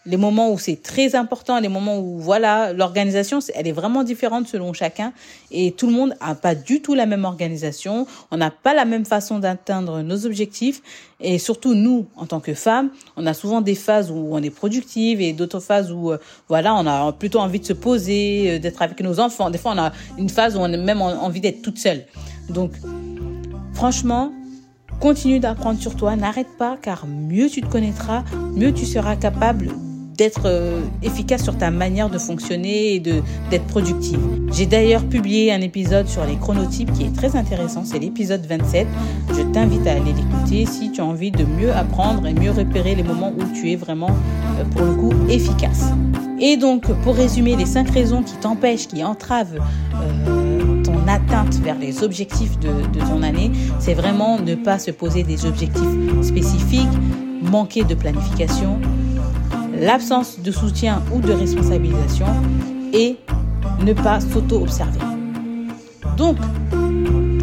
les 0.07 0.17
moments 0.17 0.53
où 0.53 0.59
c'est 0.59 0.83
très 0.83 1.15
important, 1.15 1.59
les 1.61 1.69
moments 1.69 1.99
où 1.99 2.19
voilà, 2.19 2.73
l'organisation, 2.73 3.41
elle 3.55 3.67
est 3.67 3.73
vraiment 3.73 4.05
différente 4.05 4.49
selon 4.49 4.73
chacun 4.73 5.13
et 5.51 5.73
tout 5.73 5.87
le 5.87 5.93
monde 5.93 6.15
n'a 6.21 6.35
pas 6.35 6.55
du 6.55 6.81
tout 6.81 6.95
la 6.95 7.07
même 7.07 7.25
organisation, 7.25 8.07
on 8.31 8.37
n'a 8.37 8.51
pas 8.51 8.75
la 8.75 8.85
même 8.85 9.05
façon 9.05 9.39
d'atteindre 9.39 10.03
nos 10.03 10.27
objectifs 10.27 10.81
et 11.21 11.39
surtout 11.39 11.75
nous 11.75 12.07
en 12.17 12.27
tant 12.27 12.41
que 12.41 12.55
femmes, 12.55 12.91
on 13.17 13.27
a 13.27 13.35
souvent 13.35 13.61
des 13.61 13.75
phases 13.75 14.11
où 14.11 14.29
on 14.33 14.43
est 14.43 14.51
productive 14.51 15.21
et 15.21 15.33
d'autres 15.33 15.61
phases 15.61 15.91
où 15.91 16.13
euh, 16.13 16.19
voilà, 16.49 16.75
on 16.75 16.87
a 16.87 17.13
plutôt 17.13 17.41
envie 17.41 17.61
de 17.61 17.67
se 17.67 17.73
poser, 17.73 18.53
euh, 18.53 18.59
d'être 18.59 18.83
avec 18.83 19.01
nos 19.01 19.19
enfants. 19.19 19.51
Des 19.51 19.59
fois, 19.59 19.73
on 19.75 19.79
a 19.79 19.93
une 20.19 20.29
phase 20.29 20.57
où 20.57 20.61
on 20.61 20.73
a 20.73 20.77
même 20.77 21.01
envie 21.01 21.41
d'être 21.41 21.63
toute 21.63 21.79
seule. 21.79 22.05
Donc 22.49 22.73
franchement, 23.75 24.33
Continue 25.01 25.41
d'apprendre 25.41 25.79
sur 25.79 25.95
toi, 25.95 26.17
n'arrête 26.17 26.57
pas 26.59 26.79
car 26.81 27.07
mieux 27.07 27.51
tu 27.51 27.61
te 27.61 27.67
connaîtras, 27.67 28.25
mieux 28.55 28.73
tu 28.73 28.87
seras 28.87 29.15
capable 29.15 29.69
d'être 30.17 30.43
euh, 30.47 30.81
efficace 31.03 31.43
sur 31.43 31.57
ta 31.59 31.71
manière 31.71 32.09
de 32.09 32.19
fonctionner 32.19 32.95
et 32.95 33.01
d'être 33.01 33.67
productive. 33.67 34.19
J'ai 34.53 34.67
d'ailleurs 34.67 35.05
publié 35.05 35.53
un 35.53 35.61
épisode 35.61 36.09
sur 36.09 36.25
les 36.25 36.37
chronotypes 36.37 36.93
qui 36.93 37.05
est 37.05 37.15
très 37.15 37.37
intéressant, 37.37 37.85
c'est 37.85 37.99
l'épisode 37.99 38.45
27. 38.47 38.87
Je 39.37 39.43
t'invite 39.53 39.87
à 39.87 39.93
aller 39.93 40.13
l'écouter 40.13 40.67
si 40.67 40.91
tu 40.93 41.01
as 41.01 41.05
envie 41.05 41.31
de 41.31 41.45
mieux 41.45 41.73
apprendre 41.73 42.27
et 42.27 42.35
mieux 42.35 42.51
repérer 42.51 42.95
les 42.95 43.03
moments 43.03 43.33
où 43.37 43.45
tu 43.55 43.71
es 43.71 43.77
vraiment 43.77 44.11
euh, 44.59 44.65
pour 44.65 44.87
le 44.87 44.95
coup 44.95 45.13
efficace. 45.29 45.87
Et 46.41 46.57
donc 46.57 46.91
pour 47.03 47.15
résumer 47.15 47.57
les 47.57 47.67
cinq 47.67 47.91
raisons 47.91 48.23
qui 48.23 48.37
t'empêchent, 48.37 48.89
qui 48.89 49.05
entravent 49.05 49.59
euh, 49.95 50.83
ton 50.83 51.07
atteinte 51.09 51.55
vers 51.57 51.79
les 51.79 52.03
objectifs 52.03 52.59
de 52.59 53.01
ton 53.01 53.23
année, 53.23 53.51
c'est 53.81 53.95
vraiment 53.95 54.39
ne 54.39 54.55
pas 54.55 54.79
se 54.79 54.91
poser 54.91 55.23
des 55.23 55.45
objectifs 55.47 55.83
spécifiques, 56.23 56.89
manquer 57.43 57.85
de 57.85 57.95
planification, 57.95 58.81
l'absence 59.81 60.39
de 60.41 60.51
soutien 60.51 61.03
ou 61.13 61.21
de 61.21 61.33
responsabilisation 61.33 62.27
et 62.93 63.17
ne 63.85 63.93
pas 63.93 64.21
s'auto-observer. 64.21 65.01
Donc, 66.17 66.37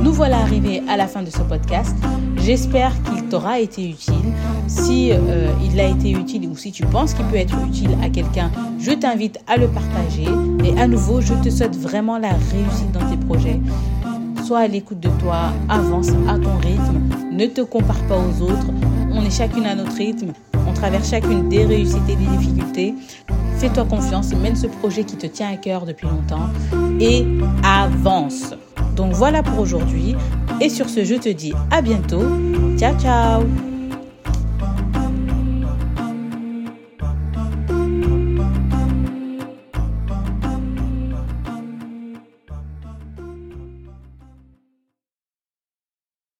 nous 0.04 0.12
voilà 0.12 0.40
arrivés 0.40 0.82
à 0.90 0.98
la 0.98 1.08
fin 1.08 1.22
de 1.22 1.30
ce 1.30 1.40
podcast. 1.40 1.96
J'espère 2.38 2.92
qu'il 3.04 3.24
t'aura 3.30 3.60
été 3.60 3.90
utile. 3.90 4.34
Si 4.68 5.12
euh, 5.12 5.50
il 5.64 5.80
a 5.80 5.88
été 5.88 6.12
utile 6.12 6.50
ou 6.50 6.58
si 6.58 6.72
tu 6.72 6.86
penses 6.86 7.14
qu'il 7.14 7.26
peut 7.26 7.38
être 7.38 7.56
utile 7.66 7.96
à 8.04 8.10
quelqu'un, 8.10 8.52
je 8.80 8.92
t'invite 8.92 9.40
à 9.48 9.56
le 9.56 9.68
partager. 9.68 10.28
Et 10.66 10.78
à 10.80 10.88
nouveau, 10.88 11.22
je 11.22 11.34
te 11.36 11.50
souhaite 11.50 11.78
vraiment 11.78 12.18
la 12.18 12.32
réussite 12.32 12.92
dans 12.92 13.10
tes 13.10 13.18
projets. 13.18 13.60
Sois 14.46 14.60
à 14.60 14.68
l'écoute 14.68 15.00
de 15.00 15.10
toi, 15.22 15.54
avance 15.70 16.10
à 16.28 16.38
ton 16.38 16.58
rythme, 16.58 17.00
ne 17.32 17.46
te 17.46 17.62
compare 17.62 18.02
pas 18.08 18.18
aux 18.18 18.42
autres. 18.42 18.68
On 19.14 19.24
est 19.24 19.32
chacune 19.32 19.66
à 19.66 19.76
notre 19.76 19.96
rythme 19.96 20.34
on 20.74 20.76
traverse 20.76 21.10
chacune 21.10 21.50
des 21.50 21.66
réussites 21.66 22.10
et 22.10 22.16
des 22.16 22.26
difficultés. 22.26 22.96
Fais-toi 23.58 23.86
confiance, 23.86 24.34
mène 24.34 24.56
ce 24.56 24.68
projet 24.68 25.04
qui 25.04 25.16
te 25.16 25.28
tient 25.28 25.52
à 25.52 25.58
cœur 25.58 25.86
depuis 25.86 26.08
longtemps 26.08 26.50
et 27.00 27.26
avance. 27.64 28.54
Donc 28.96 29.14
voilà 29.14 29.44
pour 29.44 29.60
aujourd'hui. 29.60 30.16
Et 30.62 30.70
sur 30.70 30.90
ce, 30.90 31.04
je 31.04 31.16
te 31.16 31.30
dis 31.30 31.54
à 31.72 31.82
bientôt. 31.82 32.24
Ciao, 32.78 32.98
ciao 33.00 33.73